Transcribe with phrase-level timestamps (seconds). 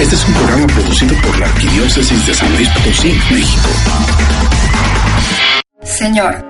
[0.00, 3.68] Este es un programa producido por la Arquidiócesis de San Luis Potosí, México.
[5.82, 6.46] Señor,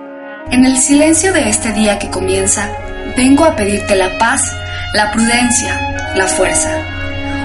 [0.50, 2.68] en el silencio de este día que comienza,
[3.16, 4.52] vengo a pedirte la paz,
[4.92, 6.70] la prudencia, la fuerza.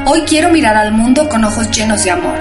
[0.06, 2.38] Hoy quiero mirar al mundo con ojos llenos de amor,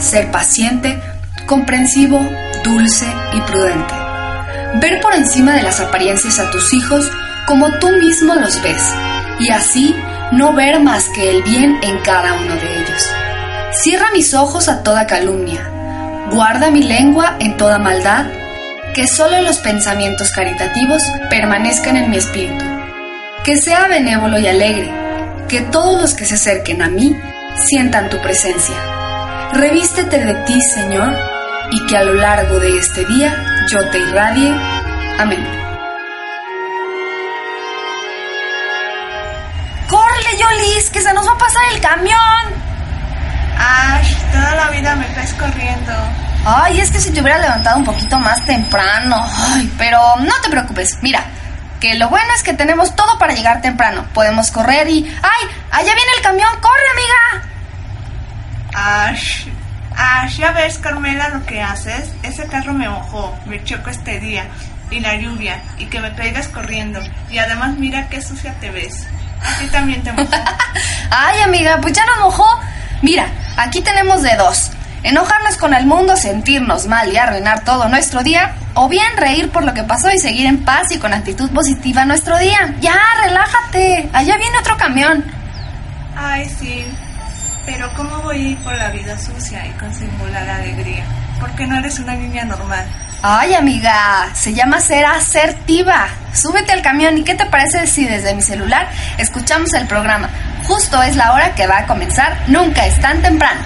[0.00, 1.00] ser paciente,
[1.46, 2.18] comprensivo,
[2.64, 3.94] dulce y prudente.
[4.80, 7.08] Ver por encima de las apariencias a tus hijos
[7.46, 8.82] como tú mismo los ves
[9.38, 9.94] y así
[10.36, 13.10] no ver más que el bien en cada uno de ellos.
[13.72, 15.68] Cierra mis ojos a toda calumnia,
[16.30, 18.26] guarda mi lengua en toda maldad,
[18.94, 22.64] que solo los pensamientos caritativos permanezcan en mi espíritu,
[23.44, 24.90] que sea benévolo y alegre,
[25.48, 27.16] que todos los que se acerquen a mí
[27.56, 28.76] sientan tu presencia.
[29.52, 31.16] Revístete de ti, Señor,
[31.70, 34.52] y que a lo largo de este día yo te irradie.
[35.18, 35.63] Amén.
[40.44, 42.64] Yolis, que se nos va a pasar el camión.
[43.58, 45.92] Ay, toda la vida me estás corriendo.
[46.44, 49.26] Ay, es que si te hubiera levantado un poquito más temprano.
[49.52, 50.98] Ay, pero no te preocupes.
[51.02, 51.24] Mira,
[51.80, 54.04] que lo bueno es que tenemos todo para llegar temprano.
[54.12, 55.04] Podemos correr y...
[55.22, 55.48] ¡Ay!
[55.70, 56.50] Allá viene el camión.
[56.60, 57.48] ¡Corre, amiga!
[58.74, 59.46] Ash,
[59.96, 62.10] Ash, ya ves, Carmela, lo que haces.
[62.22, 63.38] Ese carro me mojó.
[63.46, 64.44] Me chocó este día.
[64.94, 65.60] Y la lluvia.
[65.76, 67.00] Y que me traigas corriendo.
[67.28, 69.08] Y además mira qué sucia te ves.
[69.42, 70.30] Aquí también te mojó.
[71.10, 72.46] Ay, amiga, pues ya nos mojó.
[73.02, 74.70] Mira, aquí tenemos de dos.
[75.02, 79.64] Enojarnos con el mundo, sentirnos mal y arruinar todo nuestro día, o bien reír por
[79.64, 82.74] lo que pasó y seguir en paz y con actitud positiva nuestro día.
[82.80, 84.08] Ya, relájate.
[84.12, 85.24] Allá viene otro camión.
[86.16, 86.86] Ay, sí.
[87.66, 91.04] Pero ¿cómo voy a ir por la vida sucia y con singular alegría?
[91.40, 92.86] Porque no eres una niña normal.
[93.26, 96.08] Ay, amiga, se llama ser asertiva.
[96.34, 98.86] Súbete al camión y ¿qué te parece si desde mi celular
[99.16, 100.28] escuchamos el programa?
[100.64, 103.62] Justo es la hora que va a comenzar, nunca es tan temprano.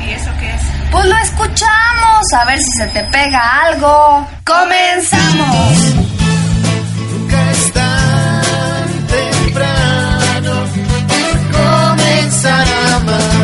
[0.00, 0.62] ¿Y eso qué es?
[0.92, 4.28] Pues lo escuchamos, a ver si se te pega algo.
[4.44, 5.78] ¡Comenzamos!
[7.10, 10.52] Nunca es tan temprano
[11.50, 13.41] comenzar a amar.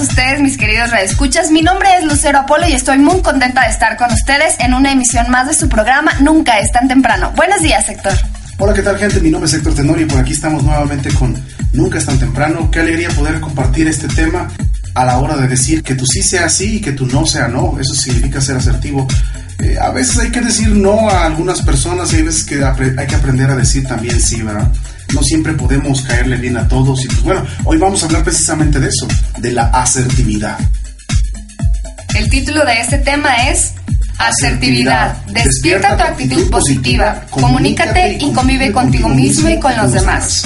[0.00, 1.50] Ustedes, mis queridos radioescuchas?
[1.50, 4.92] Mi nombre es Lucero Apolo y estoy muy contenta de estar con ustedes en una
[4.92, 7.32] emisión más de su programa Nunca es tan temprano.
[7.36, 8.14] Buenos días, Héctor.
[8.58, 9.20] Hola, ¿qué tal gente?
[9.20, 11.34] Mi nombre es Héctor Tenori y por aquí estamos nuevamente con
[11.72, 12.70] Nunca es tan temprano.
[12.70, 14.48] Qué alegría poder compartir este tema
[14.94, 17.48] a la hora de decir que tú sí sea sí y que tú no sea
[17.48, 17.78] no.
[17.78, 19.06] Eso significa ser asertivo.
[19.60, 23.14] Eh, a veces hay que decir no a algunas personas y veces que hay que
[23.14, 24.68] aprender a decir también sí, ¿verdad?
[25.12, 28.80] No siempre podemos caerle bien a todos y pues bueno, hoy vamos a hablar precisamente
[28.80, 29.06] de eso,
[29.38, 30.58] de la asertividad.
[32.14, 33.72] El título de este tema es
[34.18, 35.16] Asertividad.
[35.26, 40.44] Despierta tu actitud positiva, comunícate y convive contigo mismo y con los demás.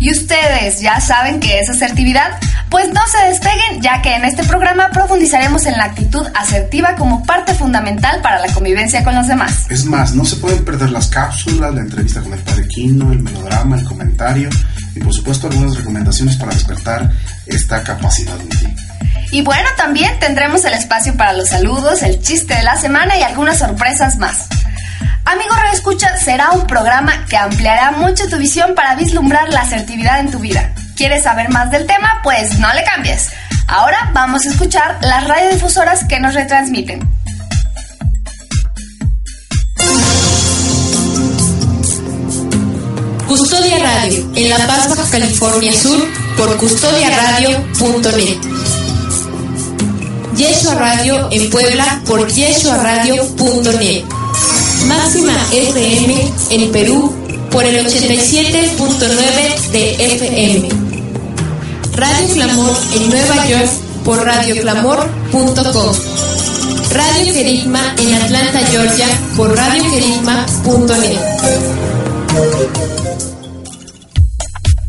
[0.00, 2.38] ¿Y ustedes ya saben qué es asertividad?
[2.72, 7.22] Pues no se despeguen, ya que en este programa profundizaremos en la actitud asertiva como
[7.22, 9.66] parte fundamental para la convivencia con los demás.
[9.68, 13.18] Es más, no se pueden perder las cápsulas, la entrevista con el padre Quino, el
[13.18, 14.48] melodrama, el comentario
[14.94, 17.12] y por supuesto algunas recomendaciones para despertar
[17.44, 18.74] esta capacidad en ti.
[19.32, 23.22] Y bueno, también tendremos el espacio para los saludos, el chiste de la semana y
[23.22, 24.46] algunas sorpresas más.
[25.26, 30.20] Amigo Radio Escucha será un programa que ampliará mucho tu visión para vislumbrar la asertividad
[30.20, 30.72] en tu vida.
[31.02, 32.20] ¿Quieres saber más del tema?
[32.22, 33.30] Pues no le cambies.
[33.66, 37.00] Ahora vamos a escuchar las radiodifusoras que nos retransmiten.
[43.26, 46.06] Custodia Radio, en La Paz, California Sur,
[46.36, 48.38] por custodiaradio.net.
[50.36, 54.04] Yeshua Radio en Puebla, por yeshuaradio.net.
[54.86, 57.12] Máxima FM en Perú,
[57.50, 60.81] por el 87.9 de FM.
[62.02, 63.70] Radio Clamor en Nueva York,
[64.04, 65.96] por radioclamor.com.
[66.92, 69.06] Radio Querigma en Atlanta, Georgia,
[69.36, 71.18] por radioquerigma.net.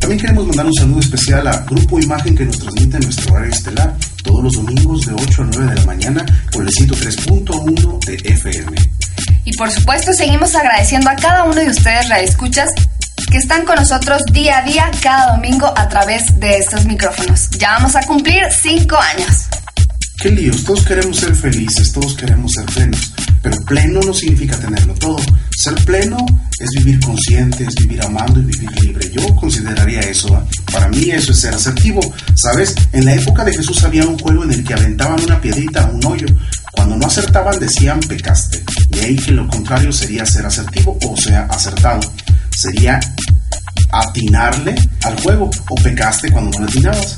[0.00, 3.52] También queremos mandar un saludo especial a Grupo Imagen que nos transmite en nuestro horario
[3.52, 3.94] estelar
[4.24, 8.14] todos los domingos de 8 a 9 de la mañana por el sitio 3.1 de
[8.28, 8.76] FM.
[9.44, 12.70] Y por supuesto seguimos agradeciendo a cada uno de ustedes, escuchas
[13.30, 17.50] que están con nosotros día a día, cada domingo, a través de estos micrófonos.
[17.50, 19.48] Ya vamos a cumplir cinco años.
[20.20, 23.12] Qué líos, todos queremos ser felices, todos queremos ser plenos,
[23.42, 25.18] pero pleno no significa tenerlo todo.
[25.54, 26.16] Ser pleno
[26.58, 29.10] es vivir consciente, es vivir amando y vivir libre.
[29.10, 32.00] Yo consideraría eso, para mí eso es ser asertivo.
[32.36, 32.74] ¿Sabes?
[32.92, 35.90] En la época de Jesús había un juego en el que aventaban una piedrita a
[35.90, 36.26] un hoyo.
[36.72, 38.62] Cuando no acertaban decían pecaste.
[38.88, 42.00] De ahí que lo contrario sería ser asertivo o sea acertado.
[42.56, 43.00] Sería
[43.92, 44.74] atinarle
[45.04, 47.16] al juego o pecaste cuando no le atinabas.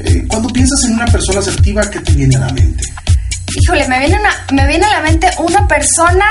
[0.00, 2.84] Eh, cuando piensas en una persona asertiva, ¿qué te viene a la mente?
[3.62, 4.18] Híjole, me viene,
[4.52, 6.24] me viene a la mente una persona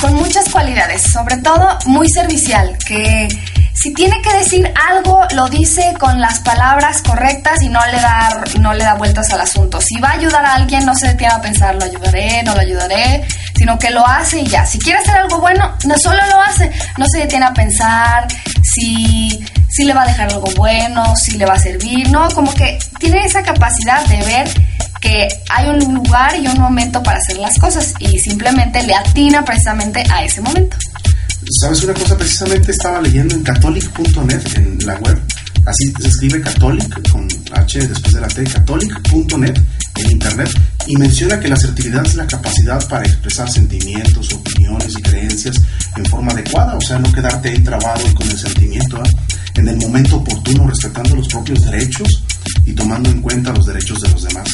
[0.00, 3.28] con muchas cualidades, sobre todo muy servicial, que
[3.74, 8.44] si tiene que decir algo, lo dice con las palabras correctas y no le da,
[8.60, 9.80] no le da vueltas al asunto.
[9.80, 12.60] Si va a ayudar a alguien, no se detiene a pensar, lo ayudaré, no lo
[12.60, 13.26] ayudaré,
[13.56, 14.66] sino que lo hace y ya.
[14.66, 18.28] Si quiere hacer algo bueno, no solo lo hace, no se detiene a pensar
[18.62, 22.52] si, si le va a dejar algo bueno, si le va a servir, no, como
[22.54, 24.48] que tiene esa capacidad de ver
[25.00, 29.44] que hay un lugar y un momento para hacer las cosas y simplemente le atina
[29.44, 30.76] precisamente a ese momento.
[31.60, 32.16] ¿Sabes una cosa?
[32.16, 35.20] Precisamente estaba leyendo en catholic.net, en la web,
[35.66, 39.60] así se escribe catholic, con H después de la T, catholic.net,
[39.96, 40.48] en internet,
[40.86, 45.60] y menciona que la asertividad es la capacidad para expresar sentimientos, opiniones y creencias
[45.94, 49.10] en forma adecuada, o sea, no quedarte ahí trabado con el sentimiento, ¿eh?
[49.56, 52.24] en el momento oportuno, respetando los propios derechos
[52.64, 54.48] y tomando en cuenta los derechos de los demás,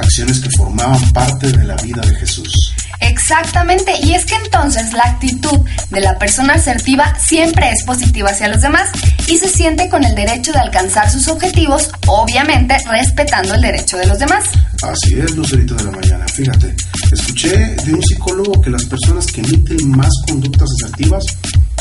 [0.00, 2.74] acciones que formaban parte de la vida de Jesús.
[3.00, 5.60] Exactamente, y es que entonces la actitud
[5.90, 8.90] de la persona asertiva siempre es positiva hacia los demás
[9.26, 14.06] y se siente con el derecho de alcanzar sus objetivos, obviamente respetando el derecho de
[14.06, 14.44] los demás.
[14.82, 16.26] Así es, Lucerito de la Mañana.
[16.28, 16.74] Fíjate,
[17.10, 21.24] escuché de un psicólogo que las personas que emiten más conductas asertivas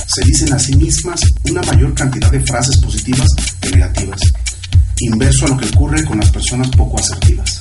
[0.08, 3.28] se dicen a sí mismas una mayor cantidad de frases positivas
[3.60, 4.22] que negativas,
[5.00, 7.59] inverso a lo que ocurre con las personas poco asertivas.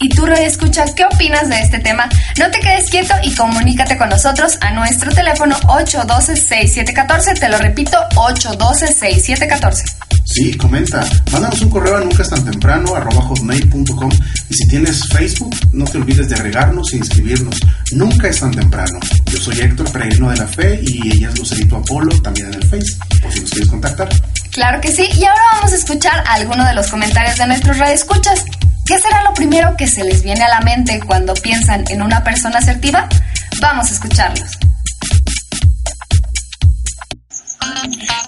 [0.00, 2.08] ¿Y tú, escuchas qué opinas de este tema?
[2.38, 7.40] No te quedes quieto y comunícate con nosotros a nuestro teléfono 812-6714.
[7.40, 10.08] Te lo repito, 812-6714.
[10.24, 11.04] Sí, comenta.
[11.32, 14.10] Mándanos un correo a nunca es tan temprano, hotmail.com.
[14.48, 17.56] Y si tienes Facebook, no te olvides de agregarnos e inscribirnos.
[17.92, 19.00] Nunca es tan temprano.
[19.26, 22.64] Yo soy Héctor Peregrino de la Fe y ella es Lucerito Apolo, también en el
[22.68, 24.08] Face, por si nos quieres contactar.
[24.52, 25.08] Claro que sí.
[25.16, 28.44] Y ahora vamos a escuchar algunos de los comentarios de nuestros radioescuchas.
[28.88, 32.24] ¿Qué será lo primero que se les viene a la mente cuando piensan en una
[32.24, 33.06] persona asertiva?
[33.60, 34.48] Vamos a escucharlos.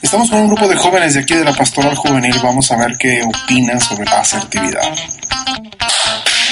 [0.03, 2.39] Estamos con un grupo de jóvenes de aquí de la Pastoral Juvenil.
[2.43, 4.83] Vamos a ver qué opinan sobre la asertividad.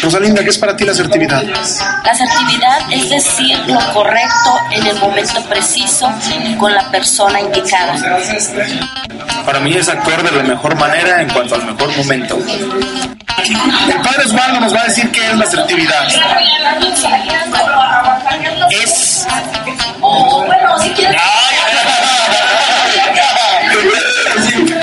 [0.00, 1.42] Rosalinda, ¿qué es para ti la asertividad?
[1.42, 6.10] La asertividad es decir lo correcto en el momento preciso
[6.46, 7.94] y con la persona indicada.
[9.44, 12.38] Para mí es actuar de la mejor manera en cuanto al mejor momento.
[13.48, 16.06] El padre Osvaldo nos va a decir qué es la asertividad.
[18.70, 19.26] Es.
[20.00, 21.20] Bueno, si quieres.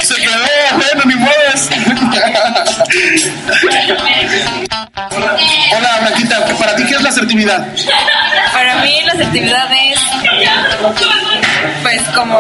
[0.02, 0.34] Se quedó,
[0.74, 1.70] bueno, ni modos.
[5.72, 7.68] Hola, Blanquita, ¿para ti qué es la asertividad?
[8.54, 10.00] Para mí la asertividad es
[11.82, 12.38] pues como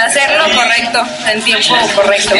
[0.00, 2.34] hacer lo correcto en tiempo correcto.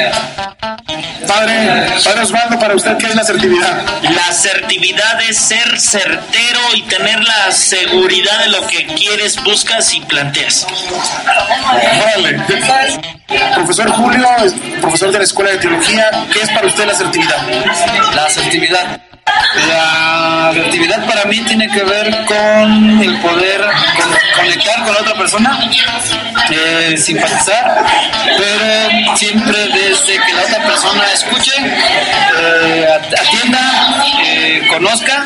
[1.27, 3.83] Padre, padre Osvaldo, para usted qué es la asertividad?
[4.03, 10.01] La asertividad es ser certero y tener la seguridad de lo que quieres, buscas y
[10.03, 10.67] planteas.
[11.25, 12.41] Vale.
[13.55, 14.29] Profesor Julio,
[14.81, 17.49] profesor de la Escuela de Teología, ¿qué es para usted la asertividad?
[18.15, 19.06] La asertividad.
[19.67, 23.67] La asertividad para mí tiene que ver con el poder
[24.37, 25.59] conectar con otra persona,
[26.51, 27.85] eh, simpatizar,
[28.37, 32.87] pero siempre desde que la otra persona escuche, eh,
[33.19, 35.25] atienda, eh, conozca,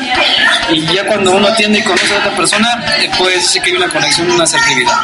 [0.69, 2.83] y ya cuando uno atiende y conoce a otra persona,
[3.17, 4.97] puede decir que hay una conexión, una asertividad.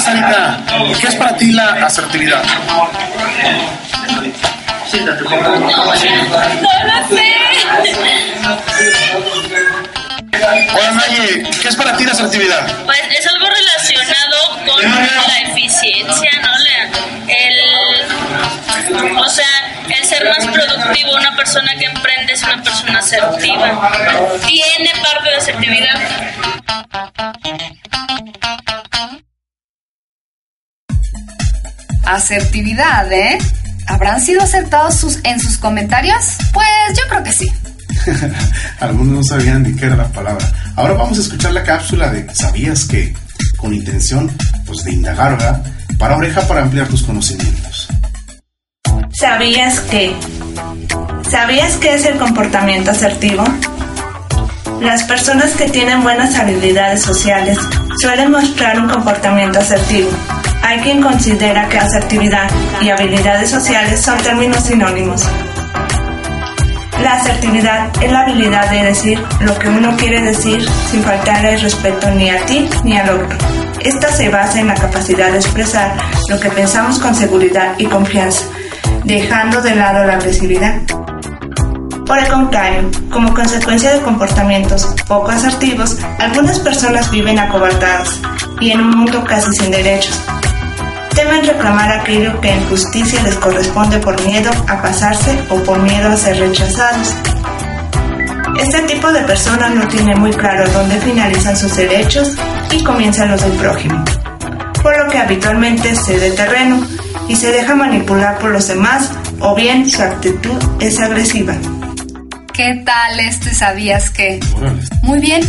[0.00, 0.60] Sarita,
[1.00, 2.42] ¿qué es para ti la asertividad?
[10.74, 12.66] Hola, Naye, ¿qué es para ti la asertividad?
[12.84, 16.58] Pues es algo relacionado con la eficiencia, ¿no?
[16.58, 16.90] La-
[17.28, 19.46] el, o sea,
[19.88, 23.90] el ser más productivo, una persona que emprende es una persona asertiva.
[24.46, 26.00] Tiene parte de asertividad.
[32.04, 33.38] Asertividad, ¿eh?
[33.86, 36.36] ¿Habrán sido acertados sus, en sus comentarios?
[36.52, 37.52] Pues yo creo que sí.
[38.80, 40.50] Algunos no sabían ni qué era la palabra.
[40.76, 43.14] Ahora vamos a escuchar la cápsula de ¿Sabías que?
[43.56, 44.30] Con intención
[44.66, 45.62] pues, de indagar, ¿verdad?
[45.98, 47.88] Para oreja para ampliar tus conocimientos.
[49.12, 50.14] ¿Sabías que?
[51.30, 53.44] ¿Sabías qué es el comportamiento asertivo?
[54.80, 57.56] Las personas que tienen buenas habilidades sociales
[58.00, 60.10] suelen mostrar un comportamiento asertivo.
[60.62, 62.48] Hay quien considera que asertividad
[62.80, 65.26] y habilidades sociales son términos sinónimos.
[67.02, 72.08] La asertividad es la habilidad de decir lo que uno quiere decir sin faltarle respeto
[72.10, 73.36] ni a ti ni al otro.
[73.80, 75.96] Esta se basa en la capacidad de expresar
[76.28, 78.44] lo que pensamos con seguridad y confianza,
[79.02, 80.80] dejando de lado la agresividad.
[82.06, 88.20] Por el contrario, como consecuencia de comportamientos poco asertivos, algunas personas viven acobardadas
[88.60, 90.22] y en un mundo casi sin derechos.
[91.14, 96.08] Temen reclamar aquello que en justicia les corresponde por miedo a pasarse o por miedo
[96.08, 97.14] a ser rechazados.
[98.58, 102.36] Este tipo de personas no tiene muy claro dónde finalizan sus derechos
[102.70, 104.02] y comienzan los del prójimo,
[104.82, 106.86] por lo que habitualmente cede terreno
[107.28, 111.54] y se deja manipular por los demás o bien su actitud es agresiva.
[112.52, 114.40] ¿Qué tal este sabías que?
[115.02, 115.42] Muy bien.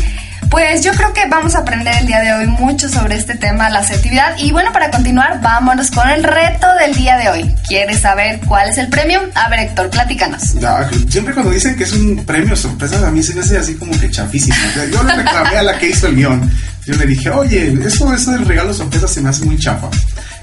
[0.53, 3.71] Pues yo creo que vamos a aprender el día de hoy mucho sobre este tema,
[3.71, 4.37] la asertividad.
[4.37, 7.55] Y bueno, para continuar, vámonos con el reto del día de hoy.
[7.67, 9.19] ¿Quieres saber cuál es el premio?
[9.33, 10.53] A ver, Héctor, platícanos.
[10.53, 10.77] No,
[11.09, 13.99] siempre cuando dicen que es un premio sorpresa, a mí se me hace así como
[13.99, 14.55] que chafísimo.
[14.91, 16.51] Yo le reclamé a la que hizo el guion.
[16.85, 19.87] Yo le dije, oye, eso, eso del regalo sorpresa se me hace muy chafa.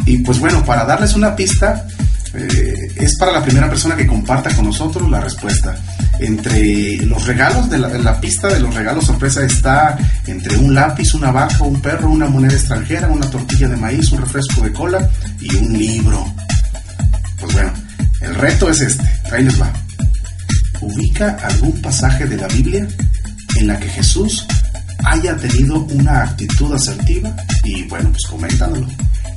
[0.07, 1.87] Y pues bueno, para darles una pista,
[2.33, 5.77] eh, es para la primera persona que comparta con nosotros la respuesta.
[6.21, 9.97] Entre los regalos de la, pista de los regalos sorpresa está
[10.27, 14.21] entre un lápiz, una vaca, un perro, una moneda extranjera, una tortilla de maíz, un
[14.21, 15.09] refresco de cola
[15.41, 16.35] y un libro.
[17.41, 17.73] Pues bueno,
[18.21, 19.05] el reto es este.
[19.33, 19.73] Ahí les va.
[20.81, 22.87] Ubica algún pasaje de la Biblia
[23.57, 24.47] en la que Jesús
[25.05, 27.35] haya tenido una actitud asertiva
[27.65, 28.87] y bueno, pues coméntanoslo.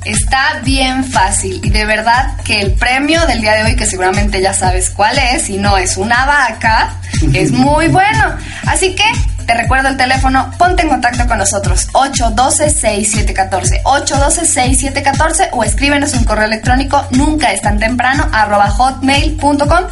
[0.04, 4.42] Está bien fácil y de verdad que el premio del día de hoy, que seguramente
[4.42, 6.96] ya sabes cuál es, y no es una vaca,
[7.32, 8.36] es muy bueno.
[8.66, 9.04] Así que
[9.46, 16.46] te recuerdo el teléfono, ponte en contacto con nosotros, 812-6714, 812-6714 o escríbenos un correo
[16.46, 19.84] electrónico, nunca es tan temprano, arroba hotmail.com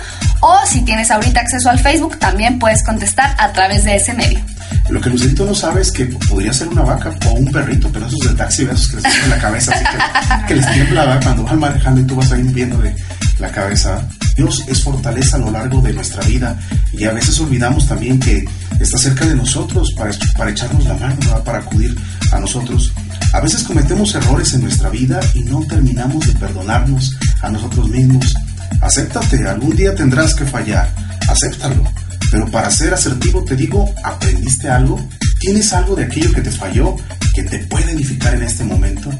[0.43, 4.41] o si tienes ahorita acceso al Facebook, también puedes contestar a través de ese medio.
[4.89, 8.07] Lo que Lucerito no sabe es que podría ser una vaca o un perrito, pero
[8.07, 11.45] esos de taxi, esos que les tienen la cabeza, así que, que les tiembla cuando
[11.45, 12.95] van manejando y tú vas ahí viendo de
[13.39, 14.05] la cabeza.
[14.35, 16.57] Dios es fortaleza a lo largo de nuestra vida
[16.93, 18.45] y a veces olvidamos también que
[18.81, 21.45] está cerca de nosotros para, para echarnos la mano, ¿verdad?
[21.45, 21.97] para acudir
[22.33, 22.93] a nosotros.
[23.33, 28.35] A veces cometemos errores en nuestra vida y no terminamos de perdonarnos a nosotros mismos.
[28.81, 30.93] Acéptate, algún día tendrás que fallar,
[31.29, 31.85] acéptalo.
[32.31, 34.99] Pero para ser asertivo te digo, ¿aprendiste algo?
[35.41, 36.97] ¿Tienes algo de aquello que te falló
[37.35, 39.11] que te puede edificar en este momento?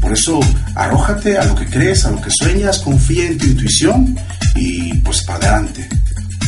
[0.00, 0.40] Por eso,
[0.74, 4.16] arrójate a lo que crees, a lo que sueñas, confía en tu intuición
[4.56, 5.88] y pues para adelante.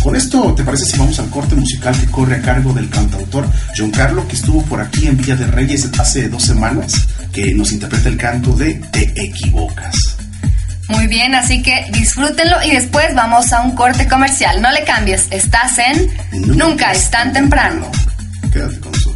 [0.02, 3.46] Con esto, ¿te parece si vamos al corte musical que corre a cargo del cantautor
[3.74, 7.72] John Carlo, que estuvo por aquí en Villa de Reyes hace dos semanas, que nos
[7.72, 9.94] interpreta el canto de Te equivocas?
[10.88, 14.60] Muy bien, así que disfrútenlo y después vamos a un corte comercial.
[14.60, 16.10] No le cambies, estás en
[16.56, 17.90] Nunca, es tan temprano.
[18.52, 19.14] Quédate con nosotros.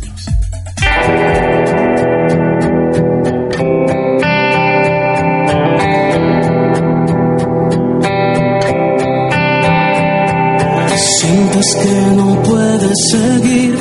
[11.19, 13.79] Sientes que no puedes seguir,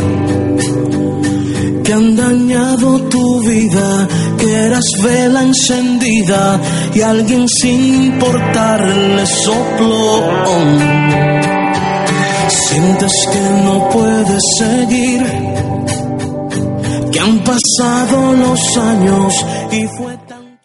[1.83, 3.46] que han dañado tu vida,
[5.03, 6.59] vela encendida
[6.93, 10.23] y alguien sin importarle sopló.
[12.49, 15.23] Sientes que no puedes seguir,
[17.11, 19.33] que han pasado los años
[19.71, 20.59] y fue tan...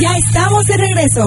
[0.00, 1.26] Ya estamos de regreso.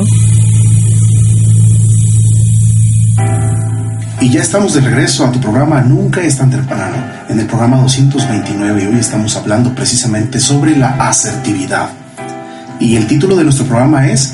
[4.22, 6.98] Y ya estamos de regreso a tu programa Nunca es tan temprano,
[7.30, 11.88] en el programa 229 y hoy estamos hablando precisamente sobre la asertividad.
[12.82, 14.34] Y el título de nuestro programa es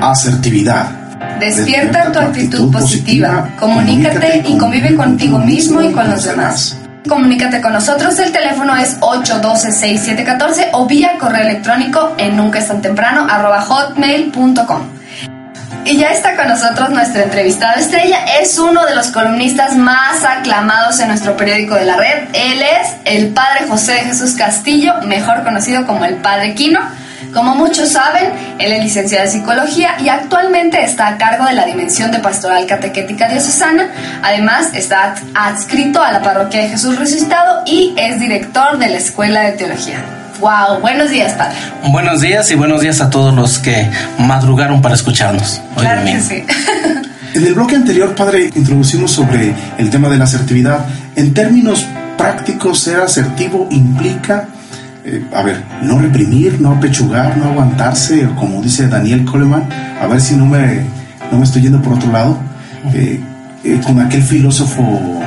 [0.00, 0.90] Asertividad.
[1.38, 6.76] Despierta tu actitud positiva, comunícate y convive contigo mismo y con los demás.
[7.08, 12.82] Comunícate con nosotros, el teléfono es 812-6714 o vía correo electrónico en nunca es tan
[12.82, 15.01] temprano arroba hotmail.com.
[15.84, 18.24] Y ya está con nosotros nuestro entrevistado estrella.
[18.40, 22.28] Es uno de los columnistas más aclamados en nuestro periódico de la red.
[22.32, 26.80] Él es el padre José Jesús Castillo, mejor conocido como el padre Quino.
[27.34, 31.64] Como muchos saben, él es licenciado en psicología y actualmente está a cargo de la
[31.64, 33.88] Dimensión de Pastoral Catequética Diocesana.
[34.22, 39.42] Además, está adscrito a la Parroquia de Jesús Resucitado y es director de la Escuela
[39.42, 40.21] de Teología.
[40.42, 41.54] Wow, buenos días, padre.
[41.92, 45.60] Buenos días y buenos días a todos los que madrugaron para escucharnos.
[45.76, 46.44] Hoy claro que sí.
[47.34, 50.84] En el bloque anterior, padre, introducimos sobre el tema de la asertividad.
[51.14, 51.86] En términos
[52.18, 54.48] prácticos, ser asertivo implica
[55.04, 59.68] eh, a ver, no reprimir, no apechugar, no aguantarse, como dice Daniel Coleman,
[60.00, 60.84] a ver si no me,
[61.30, 62.36] no me estoy yendo por otro lado,
[62.92, 63.20] eh,
[63.62, 65.20] eh, con aquel filósofo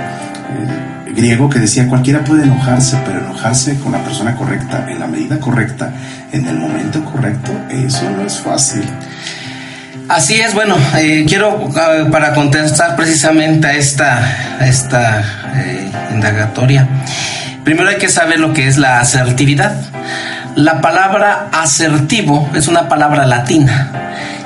[1.15, 5.39] griego que decía, cualquiera puede enojarse, pero enojarse con la persona correcta, en la medida
[5.39, 5.91] correcta,
[6.31, 8.83] en el momento correcto, eso no es fácil.
[10.07, 10.75] Así es, bueno,
[11.27, 11.71] quiero
[12.11, 15.23] para contestar precisamente a esta, esta
[16.13, 16.87] indagatoria,
[17.65, 19.75] Primero hay que saber lo que es la asertividad.
[20.55, 23.91] La palabra asertivo es una palabra latina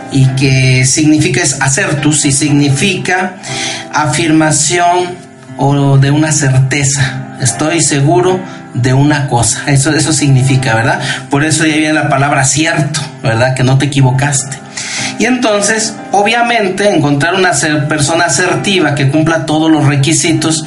[0.10, 3.34] y que significa es acertus y significa
[3.94, 5.18] afirmación
[5.60, 7.36] o de una certeza.
[7.42, 8.40] Estoy seguro
[8.74, 9.64] de una cosa.
[9.68, 11.00] Eso, eso significa, ¿verdad?
[11.30, 13.54] Por eso ya viene la palabra cierto, ¿verdad?
[13.56, 14.58] Que no te equivocaste.
[15.20, 17.52] Y entonces, obviamente, encontrar una
[17.90, 20.66] persona asertiva que cumpla todos los requisitos,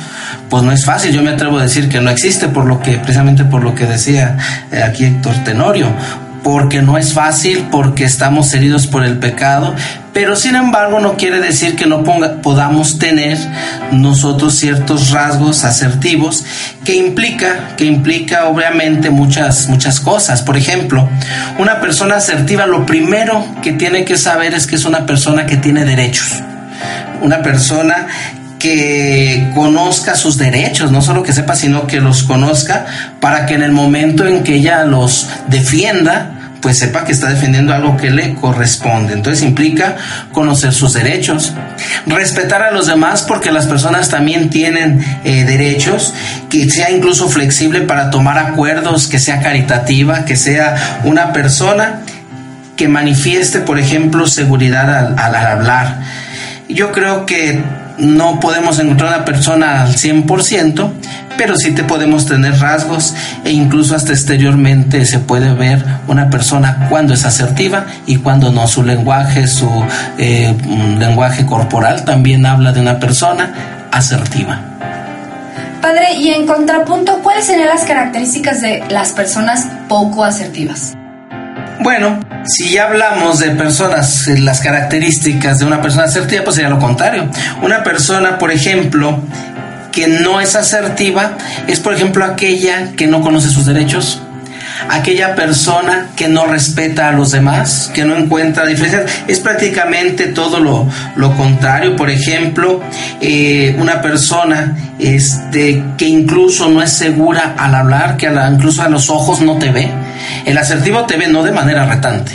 [0.51, 1.13] pues no es fácil.
[1.13, 3.87] Yo me atrevo a decir que no existe, por lo que, precisamente por lo que
[3.87, 4.37] decía
[4.71, 5.89] eh, aquí Héctor Tenorio
[6.43, 9.75] porque no es fácil, porque estamos heridos por el pecado,
[10.13, 13.39] pero sin embargo no quiere decir que no podamos tener
[13.93, 16.45] nosotros ciertos rasgos asertivos
[16.85, 20.43] que implica, que implica obviamente muchas, muchas cosas.
[20.43, 21.09] Por ejemplo,
[21.59, 25.57] una persona asertiva lo primero que tiene que saber es que es una persona que
[25.57, 26.43] tiene derechos,
[27.23, 28.07] una persona
[28.63, 32.87] que conozca sus derechos, no solo que sepa, sino que los conozca
[33.21, 37.75] para que en el momento en que ella los defienda, pues sepa que está defendiendo
[37.75, 39.15] algo que le corresponde.
[39.15, 39.97] Entonces implica
[40.31, 41.53] conocer sus derechos,
[42.07, 46.15] respetar a los demás porque las personas también tienen eh, derechos,
[46.49, 52.03] que sea incluso flexible para tomar acuerdos, que sea caritativa, que sea una persona
[52.77, 55.99] que manifieste, por ejemplo, seguridad al, al hablar.
[56.69, 60.91] Yo creo que no podemos encontrar una persona al 100%,
[61.37, 66.87] pero sí te podemos tener rasgos e incluso hasta exteriormente se puede ver una persona
[66.89, 68.67] cuando es asertiva y cuando no.
[68.67, 69.69] Su lenguaje, su
[70.19, 74.61] eh, mm, lenguaje corporal también habla de una persona asertiva.
[75.81, 80.95] Padre, y en contrapunto, ¿cuáles serían las características de las personas poco asertivas?
[81.81, 86.71] Bueno, si ya hablamos de personas, eh, las características de una persona asertiva, pues sería
[86.71, 87.29] lo contrario.
[87.63, 89.21] Una persona, por ejemplo,
[89.91, 94.23] que no es asertiva es, por ejemplo, aquella que no conoce sus derechos,
[94.91, 99.11] aquella persona que no respeta a los demás, que no encuentra diferencias.
[99.29, 101.97] Es prácticamente todo lo, lo contrario.
[101.97, 102.81] Por ejemplo,
[103.21, 109.11] eh, una persona este, que incluso no es segura al hablar, que incluso a los
[109.11, 109.91] ojos no te ve.
[110.45, 112.33] El asertivo te ve no de manera retante.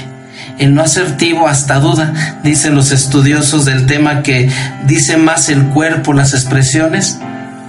[0.58, 4.50] El no asertivo hasta duda, dicen los estudiosos del tema que
[4.86, 7.20] dice más el cuerpo, las expresiones,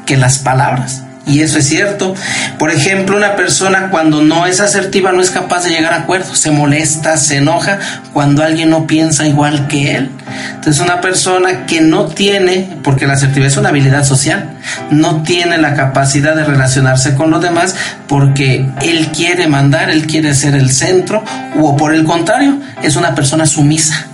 [0.07, 1.03] que las palabras.
[1.29, 2.15] Y eso es cierto.
[2.59, 6.39] Por ejemplo, una persona cuando no es asertiva no es capaz de llegar a acuerdos,
[6.39, 7.79] se molesta, se enoja
[8.13, 10.11] cuando alguien no piensa igual que él.
[10.55, 14.57] Entonces una persona que no tiene, porque la asertividad es una habilidad social,
[14.91, 17.75] no tiene la capacidad de relacionarse con los demás
[18.07, 21.23] porque él quiere mandar, él quiere ser el centro,
[21.61, 24.08] o por el contrario, es una persona sumisa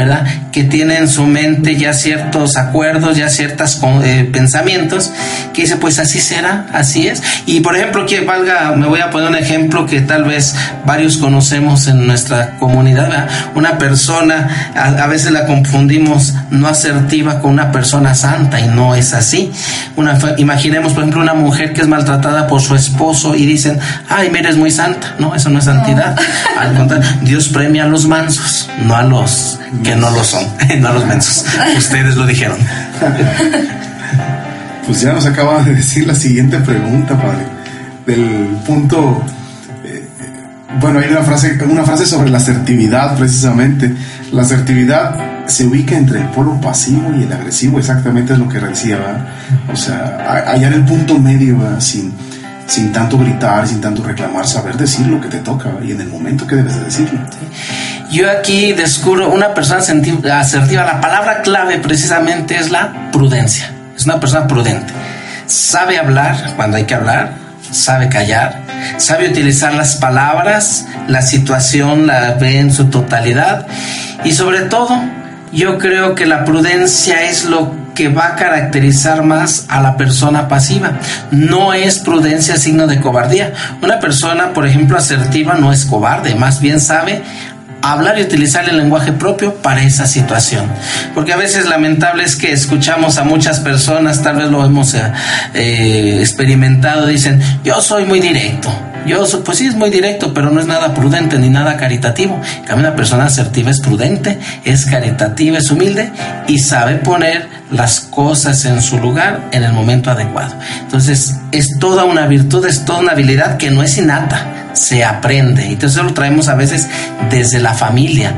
[0.00, 0.24] ¿verdad?
[0.50, 5.12] Que tiene en su mente ya ciertos acuerdos, ya ciertos eh, pensamientos,
[5.52, 7.22] que dice, pues así será, así es.
[7.44, 10.54] Y por ejemplo, que valga, me voy a poner un ejemplo que tal vez
[10.86, 17.70] varios conocemos en nuestra comunidad, Una persona, a, veces la confundimos no asertiva con una
[17.70, 19.52] persona santa y no es así.
[19.96, 24.30] Una, imaginemos, por ejemplo, una mujer que es maltratada por su esposo y dicen, ay,
[24.32, 25.14] mira, es muy santa.
[25.18, 26.16] No, eso no es santidad.
[26.58, 30.44] Al contrario, Dios premia a los mansos, no a los que no lo son,
[30.80, 31.44] no los mensos.
[31.76, 32.58] Ustedes lo dijeron.
[34.86, 37.46] Pues ya nos acaba de decir la siguiente pregunta, padre.
[38.06, 39.22] Del punto.
[39.84, 40.04] Eh,
[40.80, 43.94] bueno, hay una frase, una frase sobre la asertividad, precisamente.
[44.32, 48.58] La asertividad se ubica entre el polo pasivo y el agresivo, exactamente es lo que
[48.58, 49.26] decía,
[49.72, 52.12] O sea, hallar el punto medio, sin
[52.70, 56.08] sin tanto gritar, sin tanto reclamar, saber decir lo que te toca y en el
[56.08, 57.20] momento que debes de decirlo.
[58.12, 60.84] Yo aquí descubro una persona asertiva.
[60.84, 63.72] La palabra clave precisamente es la prudencia.
[63.96, 64.92] Es una persona prudente.
[65.46, 67.32] Sabe hablar cuando hay que hablar,
[67.72, 68.62] sabe callar,
[68.98, 73.66] sabe utilizar las palabras, la situación la ve en su totalidad
[74.24, 74.90] y sobre todo
[75.52, 80.48] yo creo que la prudencia es lo que va a caracterizar más a la persona
[80.48, 80.92] pasiva.
[81.30, 83.52] No es prudencia signo de cobardía.
[83.82, 87.22] Una persona, por ejemplo, asertiva no es cobarde, más bien sabe
[87.82, 90.66] hablar y utilizar el lenguaje propio para esa situación.
[91.14, 95.12] Porque a veces lamentable es que escuchamos a muchas personas, tal vez lo hemos eh,
[95.54, 98.70] eh, experimentado, dicen, yo soy muy directo.
[99.06, 102.38] Yo, pues sí, es muy directo, pero no es nada prudente ni nada caritativo.
[102.68, 106.12] En una persona asertiva es prudente, es caritativa, es humilde
[106.48, 110.54] y sabe poner las cosas en su lugar en el momento adecuado.
[110.80, 115.66] Entonces, es toda una virtud, es toda una habilidad que no es innata se aprende.
[115.66, 116.88] Y entonces lo traemos a veces
[117.30, 118.32] desde la familia.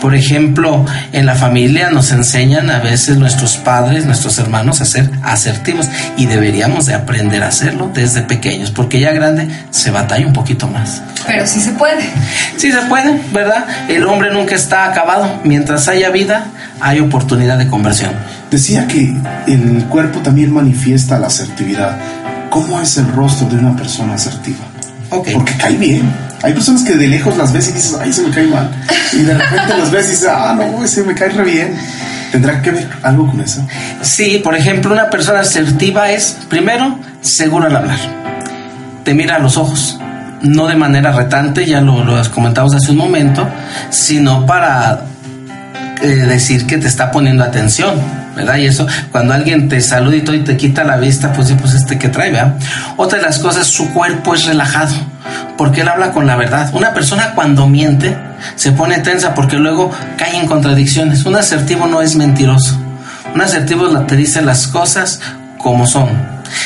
[0.00, 5.10] Por ejemplo, en la familia nos enseñan a veces nuestros padres, nuestros hermanos a ser
[5.22, 10.34] asertivos y deberíamos de aprender a hacerlo desde pequeños, porque ya grande se batalla un
[10.34, 11.02] poquito más.
[11.26, 12.02] Pero sí se puede.
[12.56, 13.66] Sí se puede, ¿verdad?
[13.88, 15.40] El hombre nunca está acabado.
[15.44, 16.46] Mientras haya vida,
[16.80, 18.12] hay oportunidad de conversión.
[18.50, 19.14] Decía que
[19.46, 21.96] el cuerpo también manifiesta la asertividad.
[22.50, 24.64] ¿Cómo es el rostro de una persona asertiva?
[25.10, 26.12] Porque cae bien.
[26.42, 28.70] Hay personas que de lejos las ves y dices, ay, se me cae mal.
[29.12, 31.76] Y de repente las ves y dices, ah, no, ese me cae re bien.
[32.30, 33.66] ¿Tendrá que ver algo con eso?
[34.02, 37.98] Sí, por ejemplo, una persona asertiva es, primero, segura al hablar.
[39.04, 39.98] Te mira a los ojos.
[40.42, 43.48] No de manera retante, ya lo, lo comentamos hace un momento,
[43.90, 45.06] sino para
[46.02, 47.94] eh, decir que te está poniendo atención,
[48.34, 48.56] ¿verdad?
[48.56, 51.72] Y eso, cuando alguien te saluda y todo y te quita la vista, pues, pues
[51.72, 52.54] este que trae, ¿verdad?
[52.98, 54.94] Otra de las cosas, su cuerpo es relajado,
[55.56, 56.70] porque él habla con la verdad.
[56.74, 58.14] Una persona cuando miente
[58.56, 61.24] se pone tensa porque luego cae en contradicciones.
[61.24, 62.78] Un asertivo no es mentiroso.
[63.34, 65.20] Un asertivo te dice las cosas
[65.56, 66.10] como son.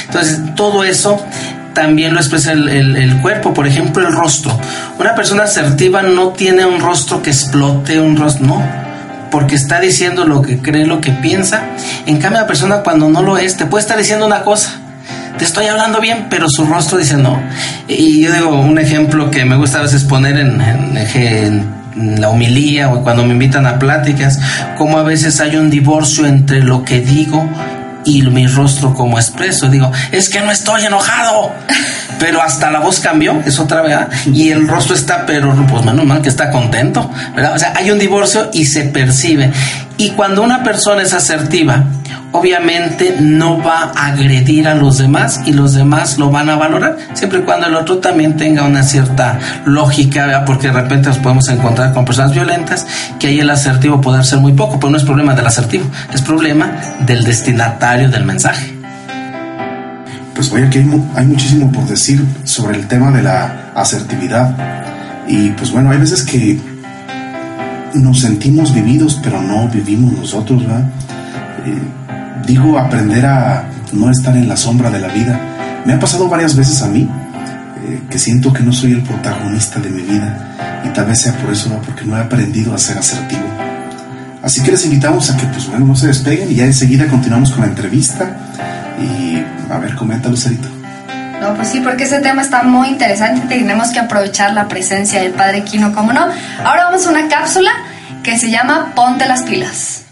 [0.07, 1.25] Entonces, todo eso
[1.73, 4.59] también lo expresa el, el, cuerpo, por ejemplo, el rostro.
[4.99, 8.90] Una persona asertiva no tiene un rostro que explote, un rostro, no
[9.31, 11.63] porque está diciendo lo que cree, lo que piensa.
[12.07, 14.81] En cambio, la persona cuando no lo es, te puede estar diciendo una cosa.
[15.39, 17.41] Te estoy hablando bien, pero su rostro dice no.
[17.89, 21.81] Y yo digo un ejemplo que me gusta a veces poner en, en,
[22.21, 24.39] la homilía o cuando me invitan a pláticas,
[24.79, 27.49] como a veces hay un divorcio entre lo que digo
[28.05, 29.69] y mi rostro como expreso.
[29.69, 31.53] Digo, es que no estoy enojado,
[32.19, 33.97] pero hasta la voz cambió, es otra vez,
[34.33, 37.55] y el rostro está, pero pues menos mal que está contento, ¿verdad?
[37.55, 39.51] O sea, hay un divorcio y se percibe.
[39.97, 41.85] Y cuando una persona es asertiva,
[42.33, 46.97] obviamente no va a agredir a los demás y los demás lo van a valorar,
[47.15, 51.49] siempre y cuando el otro también tenga una cierta lógica, porque de repente nos podemos
[51.49, 52.87] encontrar con personas violentas,
[53.19, 56.23] que ahí el asertivo puede ser muy poco, pero no es problema del asertivo, es
[56.23, 58.77] problema del destinatario del mensaje.
[60.35, 64.57] Pues oye, hay, hay muchísimo por decir sobre el tema de la asertividad.
[65.29, 66.59] Y pues bueno, hay veces que
[67.95, 70.85] nos sentimos vividos, pero no vivimos nosotros, ¿verdad?
[71.67, 75.39] Eh, digo aprender a no estar en la sombra de la vida.
[75.85, 77.09] Me ha pasado varias veces a mí
[77.87, 81.33] eh, que siento que no soy el protagonista de mi vida y tal vez sea
[81.35, 83.45] por eso, porque no he aprendido a ser asertivo.
[84.43, 87.51] Así que les invitamos a que, pues bueno, no se despeguen y ya enseguida continuamos
[87.53, 88.37] con la entrevista.
[88.99, 90.69] Y a ver, comenta Lucerito.
[91.41, 95.23] No, pues sí, porque ese tema está muy interesante y tenemos que aprovechar la presencia
[95.23, 96.27] del Padre Quino, como no.
[96.65, 97.71] Ahora vamos a una cápsula
[98.23, 100.03] que se llama Ponte las pilas.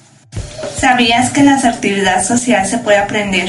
[0.81, 3.49] ¿Sabías que la asertividad social se puede aprender?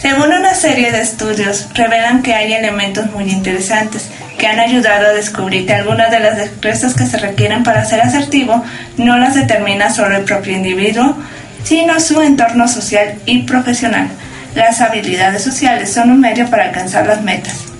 [0.00, 5.12] Según una serie de estudios, revelan que hay elementos muy interesantes que han ayudado a
[5.12, 8.62] descubrir que algunas de las destrezas que se requieren para ser asertivo
[8.96, 11.16] no las determina solo el propio individuo,
[11.64, 14.08] sino su entorno social y profesional.
[14.54, 17.75] Las habilidades sociales son un medio para alcanzar las metas.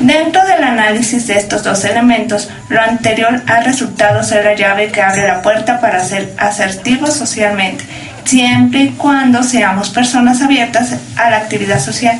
[0.00, 5.02] Dentro del análisis de estos dos elementos, lo anterior ha resultado ser la llave que
[5.02, 7.84] abre la puerta para ser asertivos socialmente,
[8.24, 12.18] siempre y cuando seamos personas abiertas a la actividad social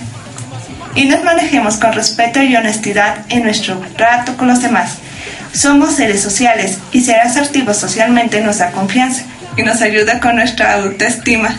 [0.95, 4.99] y nos manejemos con respeto y honestidad en nuestro trato con los demás.
[5.53, 9.23] Somos seres sociales y ser asertivos socialmente nos da confianza
[9.57, 11.55] y nos ayuda con nuestra autoestima.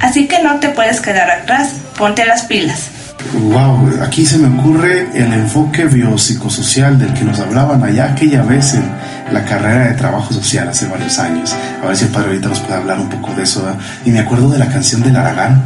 [0.00, 2.88] Así que no te puedes quedar atrás, ponte las pilas.
[3.34, 8.74] Wow, aquí se me ocurre el enfoque biopsicosocial del que nos hablaban allá aquella vez
[8.74, 8.84] en
[9.32, 11.54] la carrera de trabajo social hace varios años.
[11.82, 13.64] A ver si el padre ahorita nos puede hablar un poco de eso.
[14.04, 15.62] Y me acuerdo de la canción del Aragán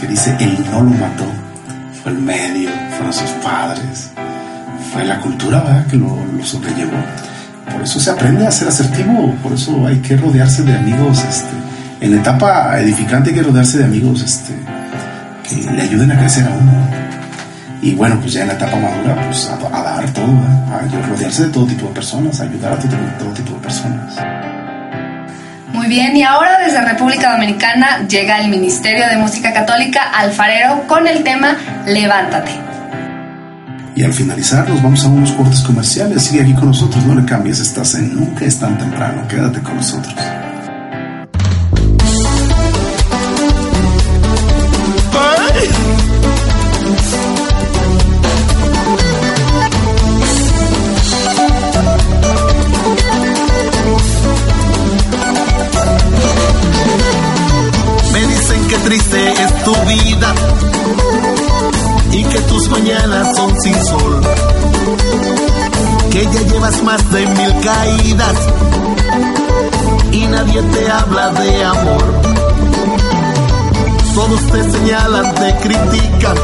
[0.00, 1.24] que dice, él no lo mató,
[2.02, 4.10] fue el medio, fueron sus padres,
[4.92, 5.86] fue la cultura ¿verdad?
[5.86, 6.96] que lo, lo sobrellevó.
[7.72, 11.50] por eso se aprende a ser asertivo, por eso hay que rodearse de amigos, este,
[12.00, 14.54] en etapa edificante hay que rodearse de amigos este,
[15.48, 16.72] que le ayuden a crecer a uno.
[17.80, 21.52] Y bueno, pues ya en la etapa madura, pues a, dar todo, a rodearse de
[21.52, 24.16] todo tipo de personas, a ayudar a todo, todo tipo de personas.
[25.72, 31.06] Muy bien, y ahora desde República Dominicana llega el Ministerio de Música Católica Alfarero con
[31.06, 31.56] el tema
[31.86, 32.50] Levántate.
[33.94, 36.24] Y al finalizar nos vamos a unos cortes comerciales.
[36.24, 39.26] Sigue aquí con nosotros, no le cambies, estás en Nunca es tan temprano.
[39.28, 40.14] Quédate con nosotros.
[66.18, 68.38] Que ya llevas más de mil caídas
[70.10, 72.04] y nadie te habla de amor.
[74.16, 76.36] Todos te señalan, te critican,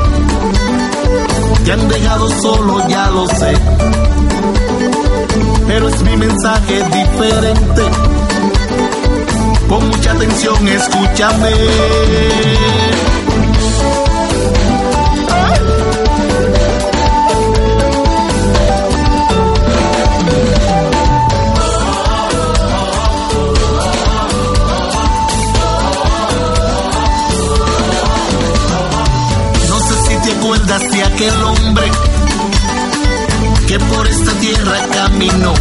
[1.64, 3.52] te han dejado solo, ya lo sé.
[5.66, 7.82] Pero es mi mensaje diferente.
[9.68, 11.50] Con mucha atención, escúchame.
[31.14, 31.90] Aquel hombre
[33.68, 35.54] que por esta tierra caminó.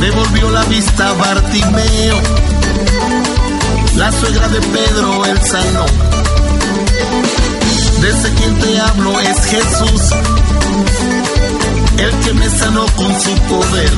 [0.00, 2.20] Devolvió la vista a Bartimeo.
[3.96, 5.86] La suegra de Pedro el sanó.
[8.00, 10.02] Desde quien te hablo es Jesús,
[11.98, 13.92] el que me sanó con su poder.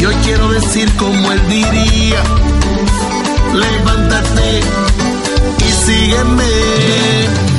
[0.00, 2.22] Yo quiero decir como él diría,
[3.54, 4.85] levántate
[5.58, 7.55] y sígueme.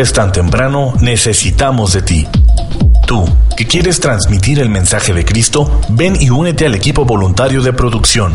[0.00, 2.26] En Nunca es tan temprano necesitamos de ti.
[3.06, 3.22] Tú,
[3.54, 8.34] que quieres transmitir el mensaje de Cristo, ven y únete al equipo voluntario de producción.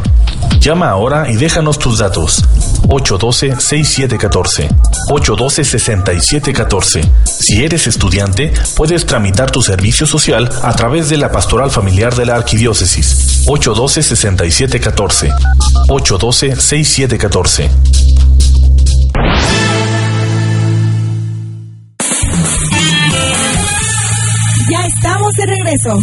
[0.59, 2.45] Llama ahora y déjanos tus datos.
[2.83, 4.69] 812-6714.
[5.09, 7.01] 812-6714.
[7.23, 12.27] Si eres estudiante, puedes tramitar tu servicio social a través de la Pastoral Familiar de
[12.27, 13.47] la Arquidiócesis.
[13.47, 15.35] 812-6714.
[15.87, 18.14] 812-6714.
[25.45, 25.99] De regreso.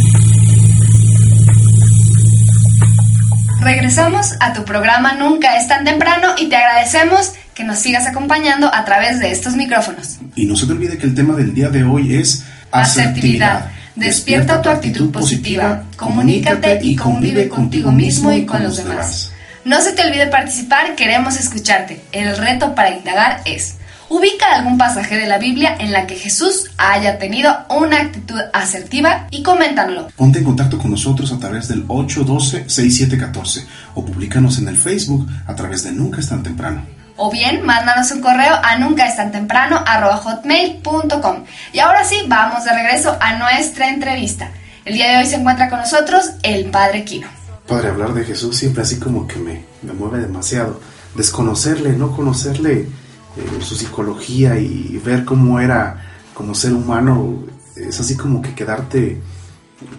[3.60, 8.72] Regresamos a tu programa Nunca es tan temprano y te agradecemos que nos sigas acompañando
[8.72, 10.18] a través de estos micrófonos.
[10.34, 13.70] Y no se te olvide que el tema del día de hoy es Asertividad.
[13.94, 19.32] Despierta tu actitud positiva, comunícate y convive contigo mismo y con los demás.
[19.64, 22.00] No se te olvide participar, queremos escucharte.
[22.10, 23.76] El reto para indagar es,
[24.12, 29.26] ubica algún pasaje de la Biblia en la que Jesús haya tenido una actitud asertiva
[29.30, 30.08] y coméntanoslo.
[30.14, 35.54] Ponte en contacto con nosotros a través del 812-6714 o públicanos en el Facebook a
[35.54, 36.84] través de Nunca es tan temprano.
[37.16, 41.44] O bien, mándanos un correo a nunca es tan temprano hotmail.com.
[41.72, 44.50] Y ahora sí, vamos de regreso a nuestra entrevista.
[44.84, 47.28] El día de hoy se encuentra con nosotros el Padre Quino.
[47.66, 50.80] Padre, hablar de Jesús siempre así como que me, me mueve demasiado.
[51.14, 52.88] Desconocerle, no conocerle
[53.36, 57.44] eh, su psicología y ver cómo era como ser humano,
[57.76, 59.20] es así como que quedarte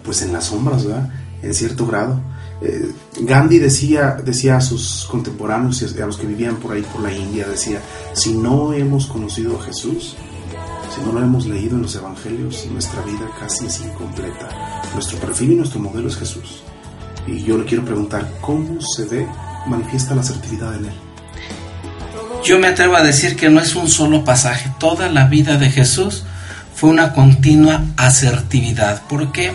[0.02, 1.10] pues en las sombras, ¿verdad?
[1.42, 2.20] En cierto grado.
[2.60, 7.02] Eh, Gandhi decía, decía a sus contemporáneos y a los que vivían por ahí por
[7.02, 7.80] la India, decía,
[8.12, 10.16] si no hemos conocido a Jesús,
[10.94, 14.48] Si no lo hemos leído en los evangelios, nuestra vida casi es incompleta.
[14.94, 16.62] Nuestro perfil y nuestro modelo es Jesús.
[17.26, 19.26] Y yo le quiero preguntar, ¿cómo se ve,
[19.66, 21.03] manifiesta la asertividad en él?
[22.44, 24.70] Yo me atrevo a decir que no es un solo pasaje.
[24.78, 26.24] Toda la vida de Jesús
[26.74, 29.00] fue una continua asertividad.
[29.08, 29.52] ¿Por qué?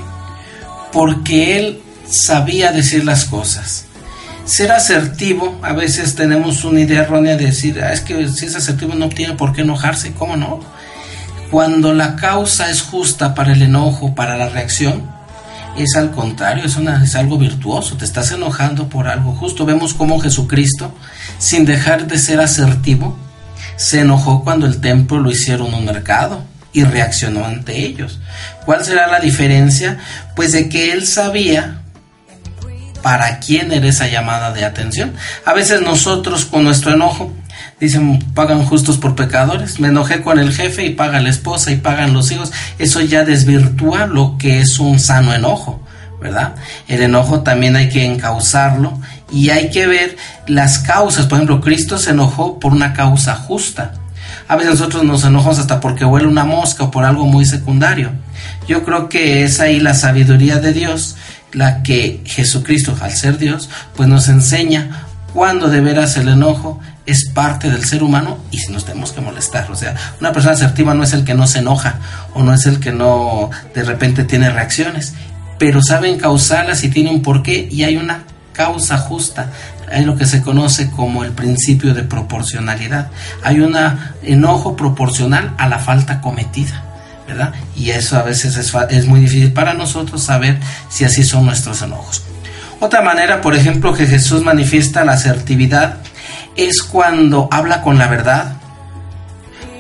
[0.92, 3.86] Porque él sabía decir las cosas.
[4.46, 8.56] Ser asertivo, a veces tenemos una idea errónea de decir, ah, es que si es
[8.56, 10.60] asertivo no tiene por qué enojarse, ¿cómo no?
[11.52, 15.04] Cuando la causa es justa para el enojo, para la reacción,
[15.84, 19.66] es al contrario, es, es algo virtuoso, te estás enojando por algo justo.
[19.66, 20.94] Vemos cómo Jesucristo,
[21.38, 23.18] sin dejar de ser asertivo,
[23.76, 28.20] se enojó cuando el templo lo hicieron un mercado y reaccionó ante ellos.
[28.66, 29.98] ¿Cuál será la diferencia?
[30.36, 31.82] Pues de que él sabía
[33.02, 35.14] para quién era esa llamada de atención.
[35.46, 37.34] A veces nosotros con nuestro enojo
[37.80, 39.80] dicen pagan justos por pecadores.
[39.80, 42.52] Me enojé con el jefe y paga la esposa y pagan los hijos.
[42.78, 45.82] Eso ya desvirtúa lo que es un sano enojo,
[46.22, 46.56] ¿verdad?
[46.88, 49.00] El enojo también hay que encauzarlo
[49.32, 51.26] y hay que ver las causas.
[51.26, 53.94] Por ejemplo, Cristo se enojó por una causa justa.
[54.48, 58.12] A veces nosotros nos enojamos hasta porque huele una mosca o por algo muy secundario.
[58.68, 61.16] Yo creo que es ahí la sabiduría de Dios
[61.52, 67.30] la que Jesucristo, al ser Dios, pues nos enseña cuando de veras el enojo es
[67.30, 69.72] parte del ser humano y si nos tenemos que molestar.
[69.72, 72.00] O sea, una persona asertiva no es el que no se enoja
[72.34, 75.14] o no es el que no de repente tiene reacciones,
[75.58, 79.52] pero saben causarlas y tiene un porqué y hay una causa justa.
[79.92, 83.10] Hay lo que se conoce como el principio de proporcionalidad.
[83.44, 83.76] Hay un
[84.24, 86.84] enojo proporcional a la falta cometida.
[87.28, 87.54] ¿verdad?
[87.76, 92.24] Y eso a veces es, muy difícil para nosotros saber si así son nuestros enojos.
[92.80, 95.98] Otra manera, por ejemplo, que Jesús manifiesta la asertividad
[96.66, 98.54] es cuando habla con la verdad,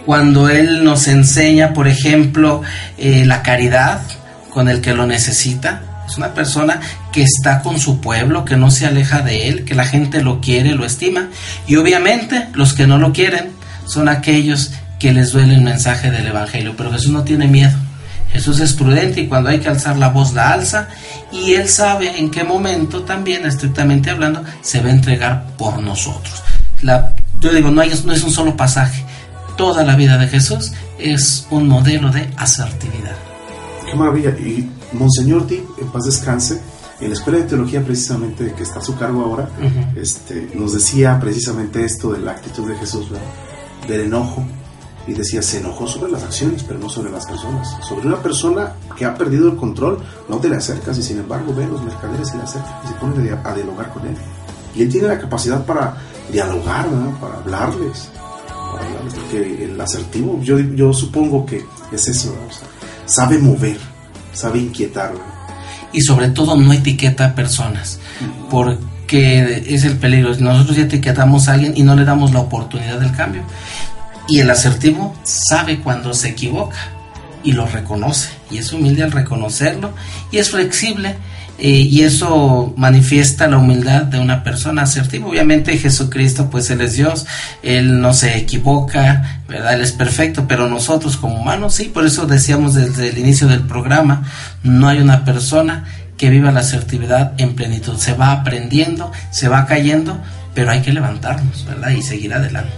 [0.05, 2.61] cuando Él nos enseña, por ejemplo,
[2.97, 4.01] eh, la caridad
[4.49, 5.81] con el que lo necesita.
[6.07, 6.79] Es una persona
[7.11, 10.41] que está con su pueblo, que no se aleja de Él, que la gente lo
[10.41, 11.27] quiere, lo estima.
[11.67, 13.51] Y obviamente los que no lo quieren
[13.85, 17.77] son aquellos que les duele el mensaje del Evangelio, pero Jesús no tiene miedo.
[18.31, 20.87] Jesús es prudente y cuando hay que alzar la voz la alza
[21.31, 26.43] y Él sabe en qué momento también, estrictamente hablando, se va a entregar por nosotros.
[26.81, 29.05] La, yo digo, no, hay, no es un solo pasaje.
[29.57, 33.15] Toda la vida de Jesús es un modelo de asertividad.
[33.85, 34.29] Qué maravilla.
[34.31, 36.61] Y Monseñor Di, en paz descanse,
[36.99, 39.49] en la Escuela de Teología precisamente que está a su cargo ahora,
[39.95, 43.07] este, nos decía precisamente esto de la actitud de Jesús,
[43.87, 44.45] del enojo,
[45.07, 47.77] y decía, se enojó sobre las acciones, pero no sobre las personas.
[47.87, 51.53] Sobre una persona que ha perdido el control, no te le acercas y sin embargo
[51.53, 54.15] ven los mercaderes se le acercan y se ponen a dialogar con él.
[54.75, 55.95] Y él tiene la capacidad para
[56.31, 56.87] dialogar,
[57.19, 58.09] para hablarles.
[59.15, 62.35] porque el asertivo, yo, yo supongo que es eso,
[63.05, 63.77] sabe mover,
[64.33, 65.13] sabe inquietar.
[65.91, 67.99] Y sobre todo no etiqueta a personas,
[68.49, 70.35] porque es el peligro.
[70.39, 73.41] Nosotros ya etiquetamos a alguien y no le damos la oportunidad del cambio.
[74.27, 76.77] Y el asertivo sabe cuando se equivoca
[77.43, 78.29] y lo reconoce.
[78.51, 79.91] Y es humilde al reconocerlo
[80.31, 81.17] y es flexible.
[81.61, 85.27] Y eso manifiesta la humildad de una persona asertiva.
[85.27, 87.25] Obviamente Jesucristo, pues Él es Dios,
[87.63, 89.73] Él no se equivoca, ¿verdad?
[89.73, 93.61] Él es perfecto, pero nosotros como humanos, sí, por eso decíamos desde el inicio del
[93.61, 94.23] programa,
[94.63, 95.85] no hay una persona
[96.17, 97.97] que viva la asertividad en plenitud.
[97.97, 100.19] Se va aprendiendo, se va cayendo,
[100.53, 101.89] pero hay que levantarnos, ¿verdad?
[101.91, 102.71] Y seguir adelante.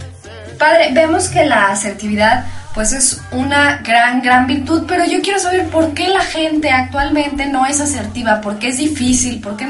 [0.58, 5.68] Padre, vemos que la asertividad pues es una gran, gran virtud, pero yo quiero saber
[5.68, 9.68] por qué la gente actualmente no es asertiva, por qué es difícil, por qué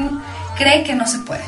[0.56, 1.42] cree que no se puede.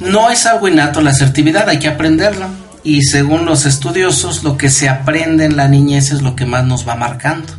[0.00, 2.48] No es algo innato la asertividad, hay que aprenderla.
[2.82, 6.64] Y según los estudiosos, lo que se aprende en la niñez es lo que más
[6.64, 7.52] nos va marcando.